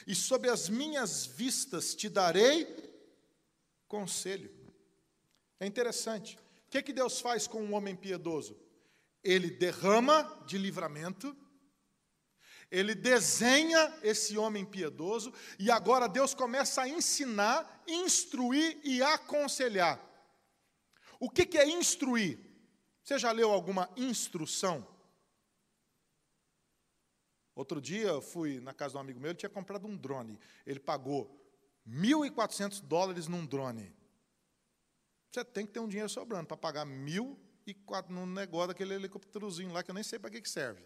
e 0.06 0.14
sob 0.14 0.50
as 0.50 0.68
minhas 0.68 1.26
vistas 1.26 1.96
te 1.96 2.10
darei 2.10 2.68
conselho. 3.88 4.54
É 5.62 5.66
interessante. 5.66 6.38
O 6.68 6.72
que, 6.72 6.84
que 6.84 6.92
Deus 6.92 7.22
faz 7.22 7.48
com 7.48 7.64
um 7.64 7.74
homem 7.74 7.96
piedoso? 7.96 8.65
Ele 9.26 9.50
derrama 9.50 10.24
de 10.46 10.58
livramento, 10.58 11.36
ele 12.70 12.94
desenha 12.94 14.00
esse 14.04 14.38
homem 14.38 14.64
piedoso, 14.64 15.34
e 15.58 15.72
agora 15.72 16.08
Deus 16.08 16.36
começa 16.36 16.84
a 16.84 16.88
ensinar, 16.88 17.84
instruir 17.88 18.80
e 18.84 19.02
aconselhar. 19.02 20.00
O 21.20 21.30
que, 21.30 21.46
que 21.46 21.58
é 21.58 21.68
instruir? 21.68 22.40
Você 23.04 23.18
já 23.18 23.32
leu 23.32 23.52
alguma 23.52 23.90
instrução? 23.98 24.88
Outro 27.56 27.82
dia 27.82 28.10
eu 28.10 28.22
fui 28.22 28.60
na 28.60 28.74
casa 28.74 28.92
de 28.92 28.98
um 28.98 29.02
amigo 29.02 29.20
meu, 29.20 29.32
ele 29.32 29.40
tinha 29.40 29.50
comprado 29.50 29.88
um 29.88 29.96
drone. 29.96 30.40
Ele 30.66 30.80
pagou 30.80 31.36
1.400 31.88 32.82
dólares 32.82 33.28
num 33.28 33.46
drone. 33.46 33.96
Você 35.32 35.44
tem 35.46 35.66
que 35.66 35.72
ter 35.72 35.80
um 35.80 35.88
dinheiro 35.88 36.10
sobrando 36.10 36.48
para 36.48 36.58
pagar 36.58 36.86
1.400 37.68 38.10
num 38.10 38.26
negócio 38.26 38.68
daquele 38.70 38.94
helicópterozinho 38.94 39.72
lá 39.72 39.84
que 39.84 39.92
eu 39.92 39.96
nem 39.96 40.04
sei 40.04 40.20
para 40.20 40.30
que, 40.30 40.42
que 40.42 40.50
serve. 40.50 40.84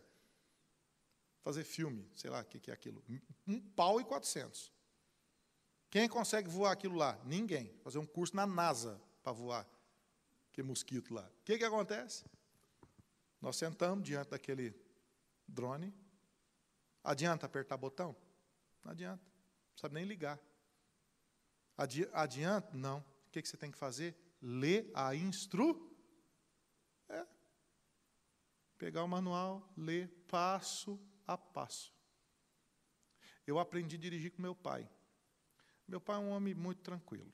Fazer 1.41 1.63
filme, 1.63 2.09
sei 2.15 2.29
lá 2.29 2.41
o 2.41 2.45
que, 2.45 2.59
que 2.59 2.71
é 2.71 2.73
aquilo. 2.73 3.03
Um 3.47 3.59
pau 3.59 3.99
e 3.99 4.03
400. 4.03 4.71
Quem 5.89 6.07
consegue 6.07 6.49
voar 6.49 6.71
aquilo 6.71 6.95
lá? 6.95 7.19
Ninguém. 7.25 7.73
Fazer 7.83 7.97
um 7.97 8.05
curso 8.05 8.35
na 8.35 8.45
NASA 8.45 9.01
para 9.23 9.31
voar. 9.31 9.67
Que 10.51 10.61
mosquito 10.61 11.13
lá. 11.13 11.23
O 11.23 11.43
que, 11.43 11.57
que 11.57 11.63
acontece? 11.63 12.25
Nós 13.41 13.55
sentamos 13.55 14.03
diante 14.03 14.29
daquele 14.29 14.75
drone, 15.47 15.93
Adianta 17.03 17.45
apertar 17.45 17.77
botão? 17.77 18.15
Não 18.83 18.91
adianta. 18.91 19.23
Não 19.23 19.77
sabe 19.77 19.95
nem 19.95 20.05
ligar. 20.05 20.39
Adi 21.77 22.07
adianta? 22.13 22.69
Não. 22.75 22.99
O 22.99 23.31
que, 23.31 23.41
que 23.41 23.47
você 23.47 23.57
tem 23.57 23.71
que 23.71 23.77
fazer? 23.77 24.15
Ler 24.41 24.91
a 24.93 25.15
instru. 25.15 25.88
Pegar 28.79 29.03
o 29.03 29.07
manual, 29.07 29.71
ler 29.75 30.07
passo 30.27 30.97
a 31.27 31.37
passo. 31.37 31.93
Eu 33.45 33.59
aprendi 33.59 33.97
a 33.97 33.99
dirigir 33.99 34.31
com 34.31 34.41
meu 34.41 34.55
pai. 34.55 34.89
Meu 35.85 35.99
pai 35.99 36.15
é 36.15 36.19
um 36.19 36.29
homem 36.29 36.55
muito 36.55 36.81
tranquilo. 36.81 37.31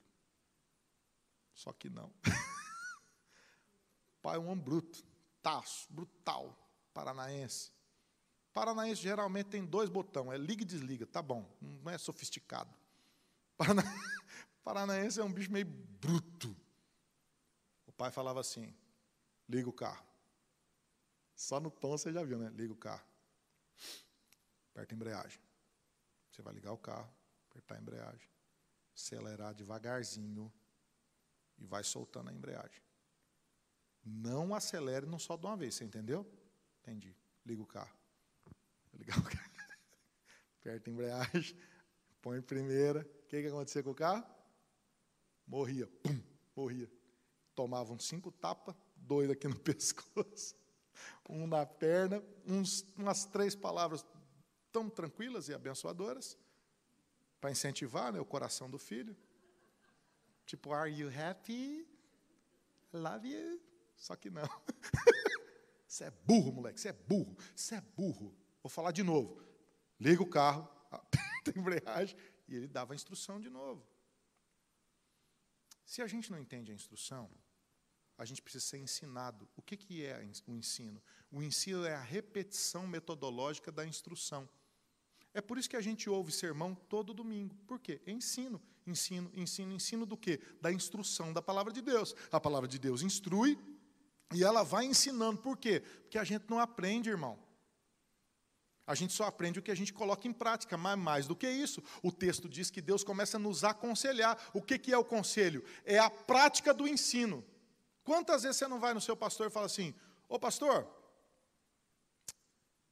Só 1.54 1.72
que 1.72 1.88
não. 1.88 2.12
pai 4.24 4.38
é 4.38 4.40
um 4.40 4.48
homem 4.48 4.64
bruto, 4.64 5.06
taço, 5.42 5.88
brutal, 5.94 6.58
paranaense. 6.94 7.72
Paranaense 8.52 9.02
geralmente 9.02 9.48
tem 9.48 9.64
dois 9.64 9.88
botões, 9.88 10.34
é 10.34 10.38
liga 10.38 10.64
e 10.64 10.66
desliga, 10.66 11.06
tá 11.06 11.22
bom, 11.22 11.48
não 11.62 11.92
é 11.92 11.98
sofisticado. 11.98 12.74
Parana... 13.56 13.84
Paranaense 14.64 15.20
é 15.20 15.24
um 15.24 15.32
bicho 15.32 15.52
meio 15.52 15.68
bruto. 15.68 16.58
O 17.86 17.92
pai 17.92 18.12
falava 18.12 18.40
assim: 18.40 18.76
liga 19.48 19.70
o 19.70 19.74
carro. 19.74 20.15
Só 21.36 21.60
no 21.60 21.70
tom 21.70 21.98
você 21.98 22.12
já 22.12 22.24
viu, 22.24 22.38
né? 22.38 22.50
Liga 22.56 22.74
o 22.74 22.78
carro. 22.78 23.06
Aperta 24.72 24.94
a 24.94 24.96
embreagem. 24.96 25.40
Você 26.32 26.42
vai 26.42 26.54
ligar 26.54 26.72
o 26.74 26.78
carro, 26.78 27.14
apertar 27.50 27.76
a 27.76 27.80
embreagem, 27.80 28.30
acelerar 28.94 29.54
devagarzinho 29.54 30.52
e 31.58 31.66
vai 31.66 31.84
soltando 31.84 32.30
a 32.30 32.34
embreagem. 32.34 32.82
Não 34.04 34.54
acelere, 34.54 35.06
não 35.06 35.18
só 35.18 35.36
de 35.36 35.46
uma 35.46 35.56
vez, 35.56 35.76
você 35.76 35.84
entendeu? 35.84 36.30
Entendi. 36.82 37.16
Liga 37.46 37.62
o 37.62 37.66
carro. 37.66 37.98
Ligar 38.94 39.18
o 39.18 39.24
carro. 39.24 39.52
Aperta 40.60 40.90
a 40.90 40.94
embreagem, 40.94 41.58
põe 42.22 42.42
primeira. 42.42 43.02
O 43.02 43.28
que, 43.28 43.42
que 43.42 43.48
acontecia 43.48 43.84
com 43.84 43.92
o 43.92 43.96
carro? 43.96 44.26
Morria. 45.48 45.88
Pum. 45.88 46.22
morria. 46.56 46.92
Tomavam 47.54 47.98
cinco 47.98 48.32
tapas, 48.32 48.76
dois 48.96 49.30
aqui 49.30 49.48
no 49.48 49.58
pescoço, 49.60 50.56
um 51.30 51.48
na 51.48 51.66
perna, 51.66 52.24
uns, 52.46 52.86
umas 52.98 53.26
três 53.26 53.56
palavras 53.56 54.06
tão 54.72 54.90
tranquilas 54.90 55.48
e 55.50 55.54
abençoadoras, 55.54 56.38
para 57.40 57.52
incentivar 57.52 58.12
né, 58.12 58.20
o 58.20 58.26
coração 58.26 58.70
do 58.70 58.78
filho. 58.78 59.16
Tipo, 60.46 60.74
are 60.74 60.92
you 60.92 61.10
happy? 61.10 61.88
Love 62.92 63.28
you. 63.28 63.62
Só 63.96 64.16
que 64.16 64.30
não. 64.30 64.44
Você 65.88 66.04
é 66.04 66.12
burro, 66.12 66.52
moleque, 66.52 66.82
você 66.82 66.90
é 66.90 66.94
burro, 66.94 67.38
você 67.56 67.76
é 67.76 67.82
burro. 67.82 68.36
Vou 68.62 68.70
falar 68.70 68.92
de 68.92 69.02
novo. 69.02 69.42
Liga 69.98 70.22
o 70.22 70.30
carro, 70.30 70.68
tem 71.46 71.54
embreagem, 71.56 72.18
e 72.50 72.56
ele 72.56 72.68
dava 72.68 72.92
a 72.92 72.96
instrução 72.96 73.40
de 73.40 73.50
novo. 73.50 73.88
Se 75.86 76.02
a 76.02 76.08
gente 76.08 76.30
não 76.30 76.38
entende 76.38 76.70
a 76.70 76.76
instrução, 76.76 77.32
a 78.18 78.26
gente 78.26 78.42
precisa 78.42 78.66
ser 78.66 78.78
ensinado. 78.78 79.48
O 79.56 79.62
que, 79.62 79.76
que 79.76 80.06
é 80.06 80.20
o 80.48 80.52
ensino? 80.52 81.02
O 81.32 81.44
ensino 81.44 81.86
é 81.86 81.96
a 81.96 82.02
repetição 82.02 82.88
metodológica 82.88 83.72
da 83.72 83.86
instrução. 83.86 84.48
É 85.34 85.42
por 85.42 85.58
isso 85.58 85.70
que 85.70 85.76
a 85.76 85.82
gente 85.82 86.10
ouve 86.10 86.32
sermão 86.32 86.74
todo 86.74 87.14
domingo. 87.14 87.56
Por 87.68 87.78
quê? 87.78 88.02
Ensino, 88.08 88.62
ensino, 88.88 89.30
ensino, 89.34 89.74
ensino 89.74 90.06
do 90.06 90.16
quê? 90.16 90.40
Da 90.62 90.72
instrução 90.72 91.34
da 91.34 91.42
palavra 91.42 91.74
de 91.74 91.82
Deus. 91.82 92.16
A 92.32 92.40
palavra 92.40 92.70
de 92.70 92.80
Deus 92.80 93.02
instrui 93.02 93.60
e 94.34 94.44
ela 94.44 94.64
vai 94.64 94.86
ensinando. 94.86 95.42
Por 95.42 95.58
quê? 95.58 95.82
Porque 95.82 96.18
a 96.18 96.24
gente 96.24 96.46
não 96.50 96.58
aprende, 96.58 97.10
irmão. 97.10 97.38
A 98.88 98.96
gente 98.96 99.12
só 99.14 99.26
aprende 99.26 99.60
o 99.60 99.64
que 99.64 99.72
a 99.72 99.76
gente 99.76 99.92
coloca 99.92 100.28
em 100.28 100.32
prática, 100.32 100.78
mas 100.78 100.98
mais 100.98 101.28
do 101.28 101.36
que 101.36 101.50
isso, 101.50 101.84
o 102.04 102.12
texto 102.12 102.48
diz 102.48 102.70
que 102.70 102.82
Deus 102.82 103.04
começa 103.04 103.36
a 103.36 103.40
nos 103.40 103.64
aconselhar. 103.64 104.40
O 104.54 104.62
que, 104.62 104.78
que 104.78 104.94
é 104.94 104.98
o 104.98 105.04
conselho? 105.04 105.66
É 105.84 105.98
a 105.98 106.10
prática 106.10 106.74
do 106.74 106.88
ensino. 106.88 107.44
Quantas 108.06 108.44
vezes 108.44 108.58
você 108.58 108.68
não 108.68 108.80
vai 108.80 108.94
no 108.94 109.02
seu 109.02 109.18
pastor 109.18 109.48
e 109.48 109.50
fala 109.50 109.66
assim: 109.66 109.94
Ô 110.30 110.40
pastor, 110.40 110.88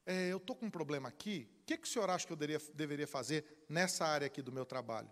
é, 0.04 0.32
eu 0.32 0.38
estou 0.38 0.54
com 0.56 0.66
um 0.66 0.70
problema 0.70 1.08
aqui, 1.08 1.48
o 1.60 1.64
que, 1.64 1.78
que 1.78 1.86
o 1.86 1.90
senhor 1.90 2.10
acha 2.10 2.26
que 2.26 2.32
eu 2.32 2.36
deveria, 2.36 2.68
deveria 2.74 3.06
fazer 3.06 3.64
nessa 3.68 4.04
área 4.04 4.26
aqui 4.26 4.42
do 4.42 4.52
meu 4.52 4.66
trabalho? 4.66 5.10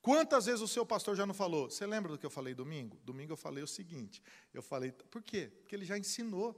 Quantas 0.00 0.46
vezes 0.46 0.60
o 0.60 0.68
seu 0.68 0.86
pastor 0.86 1.16
já 1.16 1.26
não 1.26 1.34
falou? 1.34 1.68
Você 1.68 1.84
lembra 1.84 2.12
do 2.12 2.18
que 2.18 2.24
eu 2.24 2.30
falei 2.30 2.54
domingo? 2.54 2.96
Domingo 3.04 3.32
eu 3.32 3.36
falei 3.36 3.64
o 3.64 3.66
seguinte: 3.66 4.22
eu 4.52 4.62
falei, 4.62 4.92
por 4.92 5.22
quê? 5.22 5.50
Porque 5.60 5.74
ele 5.74 5.84
já 5.84 5.98
ensinou. 5.98 6.54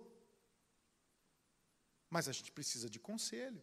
Mas 2.11 2.29
a 2.29 2.33
gente 2.33 2.53
precisa 2.53 2.91
de 2.91 3.01
conselho. 3.01 3.63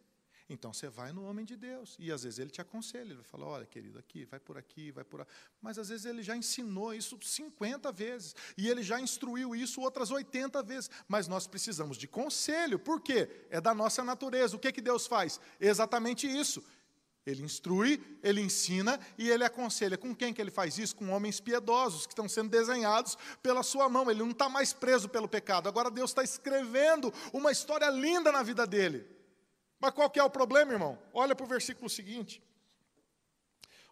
Então 0.53 0.71
você 0.71 0.87
vai 0.87 1.11
no 1.11 1.25
homem 1.25 1.43
de 1.43 1.55
Deus. 1.55 1.95
E 1.99 2.11
às 2.11 2.23
vezes 2.23 2.37
ele 2.37 2.51
te 2.51 2.61
aconselha, 2.61 3.01
ele 3.05 3.15
vai 3.15 3.23
falar: 3.23 3.47
olha, 3.47 3.65
querido, 3.65 3.97
aqui, 3.97 4.23
vai 4.25 4.39
por 4.39 4.55
aqui, 4.55 4.91
vai 4.91 5.03
por 5.03 5.21
aqui. 5.21 5.31
Mas 5.59 5.79
às 5.79 5.89
vezes 5.89 6.05
ele 6.05 6.21
já 6.21 6.37
ensinou 6.37 6.93
isso 6.93 7.17
50 7.21 7.91
vezes. 7.91 8.35
E 8.55 8.69
ele 8.69 8.83
já 8.83 9.01
instruiu 9.01 9.55
isso 9.55 9.81
outras 9.81 10.11
80 10.11 10.61
vezes. 10.61 10.91
Mas 11.07 11.27
nós 11.27 11.47
precisamos 11.47 11.97
de 11.97 12.07
conselho. 12.07 12.77
Por 12.77 13.01
quê? 13.01 13.27
É 13.49 13.59
da 13.59 13.73
nossa 13.73 14.03
natureza. 14.03 14.55
O 14.55 14.59
que, 14.59 14.71
que 14.71 14.81
Deus 14.81 15.07
faz? 15.07 15.39
Exatamente 15.59 16.27
isso. 16.27 16.63
Ele 17.25 17.41
instrui, 17.41 18.03
ele 18.21 18.41
ensina 18.41 18.99
e 19.17 19.29
ele 19.29 19.43
aconselha. 19.43 19.97
Com 19.97 20.13
quem 20.13 20.33
que 20.33 20.41
ele 20.41 20.51
faz 20.51 20.77
isso? 20.77 20.95
Com 20.95 21.09
homens 21.09 21.39
piedosos 21.39 22.05
que 22.05 22.11
estão 22.11 22.29
sendo 22.29 22.49
desenhados 22.49 23.17
pela 23.41 23.63
sua 23.63 23.89
mão. 23.89 24.11
Ele 24.11 24.19
não 24.19 24.31
está 24.31 24.47
mais 24.47 24.71
preso 24.71 25.09
pelo 25.09 25.27
pecado. 25.27 25.67
Agora 25.67 25.89
Deus 25.89 26.11
está 26.11 26.21
escrevendo 26.21 27.11
uma 27.31 27.51
história 27.51 27.89
linda 27.89 28.31
na 28.31 28.43
vida 28.43 28.67
dele. 28.67 29.22
Mas 29.83 29.93
qual 29.93 30.09
que 30.09 30.17
é 30.17 30.23
o 30.23 30.29
problema, 30.29 30.71
irmão? 30.71 30.97
Olha 31.13 31.35
para 31.35 31.43
o 31.43 31.49
versículo 31.49 31.89
seguinte. 31.89 32.41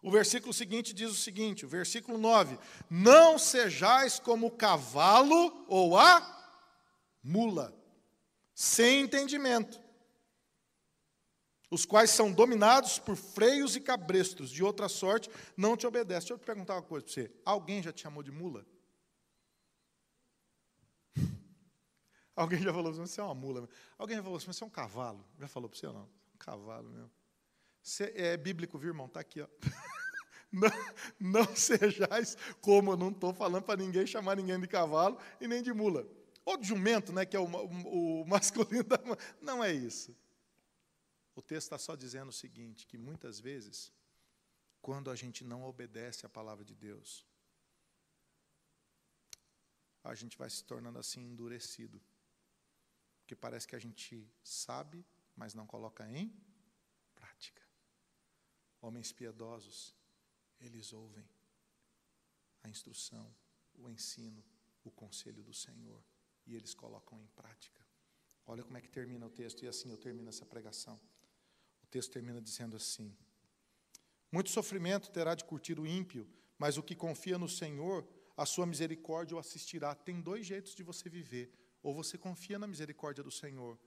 O 0.02 0.10
versículo 0.10 0.50
seguinte 0.50 0.94
diz 0.94 1.10
o 1.10 1.14
seguinte, 1.14 1.66
o 1.66 1.68
versículo 1.68 2.16
9: 2.16 2.58
Não 2.88 3.38
sejais 3.38 4.18
como 4.18 4.46
o 4.46 4.50
cavalo 4.50 5.66
ou 5.68 5.98
a 5.98 6.16
mula, 7.22 7.76
sem 8.54 9.02
entendimento 9.02 9.82
os 11.70 11.84
quais 11.84 12.08
são 12.08 12.32
dominados 12.32 12.98
por 12.98 13.14
freios 13.14 13.76
e 13.76 13.80
cabrestos, 13.80 14.50
de 14.50 14.64
outra 14.64 14.88
sorte 14.88 15.28
não 15.54 15.76
te 15.76 15.86
obedecem. 15.86 16.20
Deixa 16.20 16.32
eu 16.32 16.38
te 16.38 16.46
perguntar 16.46 16.76
uma 16.76 16.82
coisa 16.82 17.04
para 17.04 17.12
você: 17.12 17.30
alguém 17.44 17.82
já 17.82 17.92
te 17.92 18.00
chamou 18.00 18.22
de 18.22 18.32
mula? 18.32 18.66
Alguém 22.34 22.60
já 22.60 22.72
falou 22.72 22.92
assim, 22.92 23.00
você 23.00 23.20
é 23.20 23.24
uma 23.24 23.34
mula. 23.34 23.68
Alguém 23.98 24.16
já 24.16 24.22
falou 24.22 24.36
assim, 24.36 24.46
você 24.46 24.64
é 24.64 24.66
um 24.66 24.70
cavalo? 24.70 25.26
Já 25.38 25.48
falou 25.48 25.68
para 25.68 25.78
você 25.78 25.86
ou 25.86 25.92
não? 25.92 26.08
Um 26.34 26.38
cavalo 26.38 26.90
mesmo. 26.90 27.10
Você 27.82 28.12
é 28.16 28.36
bíblico, 28.36 28.78
viu, 28.78 28.90
irmão? 28.90 29.06
Está 29.06 29.20
aqui, 29.20 29.40
ó. 29.40 29.48
Não, 30.52 30.68
não 31.18 31.46
sejais 31.56 32.36
como 32.60 32.92
eu 32.92 32.96
não 32.98 33.08
estou 33.08 33.32
falando 33.32 33.64
para 33.64 33.80
ninguém 33.80 34.06
chamar 34.06 34.36
ninguém 34.36 34.60
de 34.60 34.68
cavalo 34.68 35.18
e 35.40 35.48
nem 35.48 35.62
de 35.62 35.72
mula. 35.72 36.06
Ou 36.44 36.58
de 36.58 36.68
jumento, 36.68 37.10
né, 37.10 37.24
que 37.24 37.34
é 37.34 37.40
o, 37.40 37.46
o, 37.46 38.20
o 38.20 38.26
masculino 38.28 38.84
da 38.84 38.98
Não 39.40 39.64
é 39.64 39.72
isso. 39.72 40.14
O 41.34 41.40
texto 41.40 41.68
está 41.68 41.78
só 41.78 41.96
dizendo 41.96 42.28
o 42.28 42.32
seguinte: 42.32 42.86
que 42.86 42.98
muitas 42.98 43.40
vezes, 43.40 43.90
quando 44.82 45.10
a 45.10 45.16
gente 45.16 45.42
não 45.42 45.64
obedece 45.64 46.26
à 46.26 46.28
palavra 46.28 46.64
de 46.64 46.74
Deus, 46.74 47.24
a 50.04 50.14
gente 50.14 50.36
vai 50.36 50.50
se 50.50 50.62
tornando 50.64 50.98
assim 50.98 51.22
endurecido. 51.22 51.98
Porque 53.22 53.34
parece 53.34 53.66
que 53.66 53.74
a 53.74 53.78
gente 53.78 54.30
sabe, 54.42 55.04
mas 55.34 55.54
não 55.54 55.66
coloca 55.66 56.08
em 56.10 56.34
prática. 57.14 57.62
Homens 58.80 59.12
piedosos, 59.12 59.94
eles 60.60 60.92
ouvem 60.92 61.28
a 62.62 62.68
instrução, 62.68 63.34
o 63.74 63.88
ensino, 63.88 64.44
o 64.84 64.90
conselho 64.90 65.42
do 65.42 65.54
Senhor 65.54 66.04
e 66.46 66.54
eles 66.54 66.74
colocam 66.74 67.20
em 67.20 67.26
prática. 67.28 67.80
Olha 68.44 68.64
como 68.64 68.76
é 68.76 68.80
que 68.80 68.88
termina 68.88 69.24
o 69.24 69.30
texto, 69.30 69.64
e 69.64 69.68
assim 69.68 69.90
eu 69.90 69.96
termino 69.96 70.28
essa 70.28 70.44
pregação 70.44 71.00
texto 71.92 72.10
termina 72.10 72.40
dizendo 72.40 72.74
assim: 72.74 73.14
Muito 74.32 74.50
sofrimento 74.50 75.10
terá 75.10 75.34
de 75.34 75.44
curtir 75.44 75.78
o 75.78 75.86
ímpio, 75.86 76.26
mas 76.58 76.78
o 76.78 76.82
que 76.82 76.96
confia 76.96 77.38
no 77.38 77.48
Senhor, 77.48 78.08
a 78.34 78.46
sua 78.46 78.66
misericórdia 78.66 79.36
o 79.36 79.38
assistirá. 79.38 79.94
Tem 79.94 80.20
dois 80.20 80.46
jeitos 80.46 80.74
de 80.74 80.82
você 80.82 81.08
viver. 81.10 81.52
Ou 81.82 81.94
você 81.94 82.16
confia 82.16 82.58
na 82.58 82.66
misericórdia 82.66 83.24
do 83.24 83.30
Senhor 83.30 83.78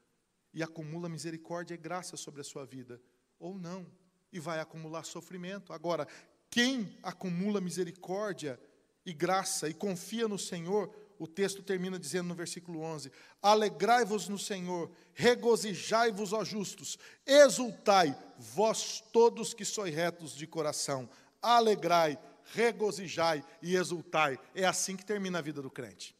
e 0.53 0.63
acumula 0.63 1.09
misericórdia 1.09 1.73
e 1.73 1.77
graça 1.77 2.15
sobre 2.15 2.41
a 2.41 2.43
sua 2.43 2.65
vida, 2.65 3.01
ou 3.37 3.57
não, 3.57 3.85
e 4.31 4.39
vai 4.39 4.59
acumular 4.59 5.03
sofrimento. 5.03 5.73
Agora, 5.73 6.07
quem 6.49 6.97
acumula 7.03 7.59
misericórdia 7.59 8.59
e 9.05 9.13
graça 9.13 9.69
e 9.69 9.73
confia 9.73 10.27
no 10.27 10.39
Senhor, 10.39 10.93
o 11.19 11.27
texto 11.27 11.61
termina 11.61 11.99
dizendo 11.99 12.27
no 12.27 12.35
versículo 12.35 12.79
11: 12.79 13.11
Alegrai-vos 13.41 14.27
no 14.27 14.39
Senhor, 14.39 14.89
regozijai-vos, 15.13 16.33
ó 16.33 16.43
justos, 16.43 16.97
exultai, 17.25 18.17
vós 18.37 19.01
todos 19.11 19.53
que 19.53 19.65
sois 19.65 19.93
retos 19.93 20.33
de 20.33 20.47
coração, 20.47 21.09
alegrai, 21.41 22.17
regozijai 22.53 23.43
e 23.61 23.75
exultai. 23.75 24.39
É 24.53 24.65
assim 24.65 24.95
que 24.95 25.05
termina 25.05 25.39
a 25.39 25.41
vida 25.41 25.61
do 25.61 25.69
crente. 25.69 26.14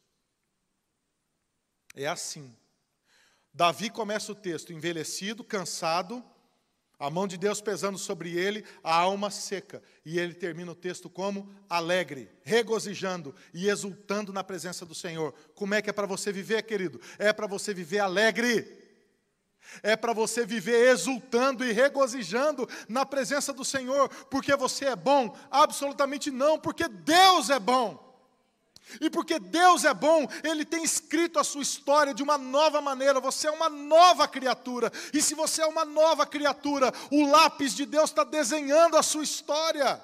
É 1.96 2.08
assim. 2.08 2.54
Davi 3.54 3.90
começa 3.90 4.32
o 4.32 4.36
texto 4.36 4.74
envelhecido, 4.74 5.44
cansado, 5.44 6.24
a 7.00 7.10
mão 7.10 7.28
de 7.28 7.38
Deus 7.38 7.62
pesando 7.62 7.98
sobre 7.98 8.38
ele, 8.38 8.66
a 8.84 8.96
alma 8.96 9.32
seca. 9.32 9.82
E 10.06 10.20
ele 10.20 10.34
termina 10.34 10.72
o 10.72 10.76
texto 10.76 11.10
como 11.10 11.54
alegre, 11.70 12.30
regozijando 12.44 13.34
e 13.54 13.70
exultando 13.70 14.34
na 14.34 14.44
presença 14.44 14.86
do 14.86 14.96
Senhor. 14.96 15.34
Como 15.54 15.74
é 15.74 15.82
que 15.82 15.90
é 15.90 15.94
para 15.94 16.08
você 16.08 16.32
viver, 16.32 16.62
querido? 16.64 17.00
É 17.18 17.32
para 17.32 17.48
você 17.48 17.74
viver 17.74 18.00
alegre. 18.00 18.84
É 19.82 19.96
para 19.96 20.14
você 20.14 20.46
viver 20.46 20.92
exultando 20.92 21.66
e 21.66 21.72
regozijando 21.72 22.70
na 22.88 23.06
presença 23.06 23.52
do 23.52 23.66
Senhor, 23.66 24.08
porque 24.30 24.56
você 24.56 24.86
é 24.86 24.96
bom? 24.96 25.36
Absolutamente 25.50 26.30
não, 26.30 26.60
porque 26.60 26.88
Deus 26.88 27.50
é 27.50 27.60
bom. 27.60 28.05
E 29.02 29.10
porque 29.10 29.40
Deus 29.40 29.84
é 29.84 29.94
bom, 29.94 30.28
Ele 30.44 30.64
tem 30.64 30.84
escrito 30.84 31.40
a 31.40 31.44
sua 31.44 31.62
história 31.62 32.14
de 32.14 32.24
uma 32.24 32.38
nova 32.38 32.82
maneira. 32.82 33.20
Você 33.20 33.48
é 33.48 33.52
uma 33.52 33.70
nova 33.70 34.28
criatura. 34.28 34.92
E 35.14 35.22
se 35.22 35.34
você 35.34 35.62
é 35.62 35.66
uma 35.66 35.86
nova 35.86 36.26
criatura, 36.26 36.94
o 37.12 37.28
lápis 37.28 37.76
de 37.76 37.86
Deus 37.86 38.10
está 38.10 38.24
desenhando 38.24 38.98
a 38.98 39.04
sua 39.04 39.24
história. 39.24 40.02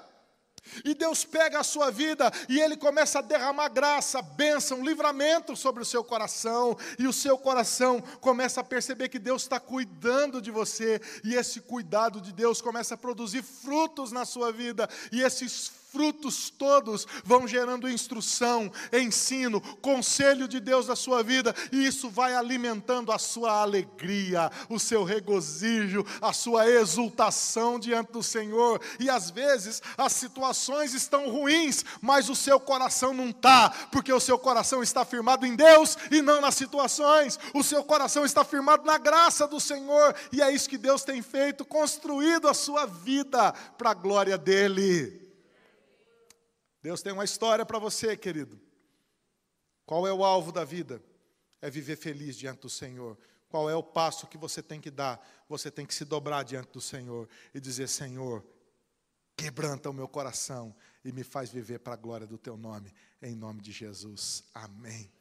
E 0.84 0.94
Deus 0.94 1.24
pega 1.24 1.58
a 1.58 1.64
sua 1.64 1.90
vida 1.90 2.30
e 2.48 2.60
Ele 2.60 2.76
começa 2.76 3.18
a 3.18 3.22
derramar 3.22 3.68
graça, 3.68 4.22
bênção, 4.22 4.84
livramento 4.84 5.56
sobre 5.56 5.82
o 5.82 5.86
seu 5.86 6.04
coração. 6.04 6.76
E 6.98 7.06
o 7.06 7.12
seu 7.12 7.36
coração 7.36 8.00
começa 8.20 8.60
a 8.60 8.64
perceber 8.64 9.08
que 9.08 9.18
Deus 9.18 9.42
está 9.42 9.58
cuidando 9.58 10.40
de 10.40 10.50
você. 10.50 11.00
E 11.24 11.34
esse 11.34 11.60
cuidado 11.60 12.20
de 12.20 12.32
Deus 12.32 12.60
começa 12.60 12.94
a 12.94 12.98
produzir 12.98 13.42
frutos 13.42 14.12
na 14.12 14.24
sua 14.24 14.52
vida. 14.52 14.88
E 15.10 15.22
esses 15.22 15.81
frutos 15.92 16.48
todos 16.50 17.06
vão 17.22 17.46
gerando 17.46 17.88
instrução, 17.88 18.72
ensino, 18.92 19.60
conselho 19.60 20.48
de 20.48 20.58
Deus 20.58 20.88
na 20.88 20.96
sua 20.96 21.22
vida, 21.22 21.54
e 21.70 21.86
isso 21.86 22.08
vai 22.08 22.34
alimentando 22.34 23.12
a 23.12 23.18
sua 23.18 23.60
alegria, 23.60 24.50
o 24.70 24.78
seu 24.78 25.04
regozijo, 25.04 26.04
a 26.20 26.32
sua 26.32 26.68
exultação 26.68 27.78
diante 27.78 28.10
do 28.12 28.22
Senhor. 28.22 28.80
E 28.98 29.10
às 29.10 29.30
vezes 29.30 29.82
as 29.98 30.12
situações 30.12 30.94
estão 30.94 31.30
ruins, 31.30 31.84
mas 32.00 32.30
o 32.30 32.34
seu 32.34 32.58
coração 32.58 33.12
não 33.12 33.28
está, 33.28 33.68
porque 33.92 34.12
o 34.12 34.20
seu 34.20 34.38
coração 34.38 34.82
está 34.82 35.04
firmado 35.04 35.44
em 35.44 35.54
Deus 35.54 35.98
e 36.10 36.22
não 36.22 36.40
nas 36.40 36.54
situações. 36.54 37.38
O 37.52 37.62
seu 37.62 37.84
coração 37.84 38.24
está 38.24 38.42
firmado 38.44 38.84
na 38.84 38.96
graça 38.96 39.46
do 39.46 39.60
Senhor, 39.60 40.14
e 40.32 40.40
é 40.40 40.50
isso 40.50 40.68
que 40.68 40.78
Deus 40.78 41.04
tem 41.04 41.20
feito, 41.20 41.64
construído 41.64 42.48
a 42.48 42.54
sua 42.54 42.86
vida 42.86 43.52
para 43.76 43.90
a 43.90 43.94
glória 43.94 44.38
dele. 44.38 45.21
Deus 46.82 47.00
tem 47.00 47.12
uma 47.12 47.24
história 47.24 47.64
para 47.64 47.78
você, 47.78 48.16
querido. 48.16 48.60
Qual 49.86 50.06
é 50.06 50.12
o 50.12 50.24
alvo 50.24 50.50
da 50.50 50.64
vida? 50.64 51.02
É 51.60 51.70
viver 51.70 51.96
feliz 51.96 52.36
diante 52.36 52.60
do 52.62 52.68
Senhor. 52.68 53.16
Qual 53.48 53.70
é 53.70 53.76
o 53.76 53.82
passo 53.82 54.26
que 54.26 54.36
você 54.36 54.62
tem 54.62 54.80
que 54.80 54.90
dar? 54.90 55.24
Você 55.48 55.70
tem 55.70 55.86
que 55.86 55.94
se 55.94 56.04
dobrar 56.04 56.42
diante 56.42 56.72
do 56.72 56.80
Senhor 56.80 57.28
e 57.54 57.60
dizer: 57.60 57.88
Senhor, 57.88 58.44
quebranta 59.36 59.90
o 59.90 59.92
meu 59.92 60.08
coração 60.08 60.74
e 61.04 61.12
me 61.12 61.22
faz 61.22 61.50
viver 61.50 61.78
para 61.78 61.94
a 61.94 61.96
glória 61.96 62.26
do 62.26 62.38
teu 62.38 62.56
nome, 62.56 62.92
em 63.20 63.36
nome 63.36 63.60
de 63.60 63.70
Jesus. 63.70 64.44
Amém. 64.54 65.12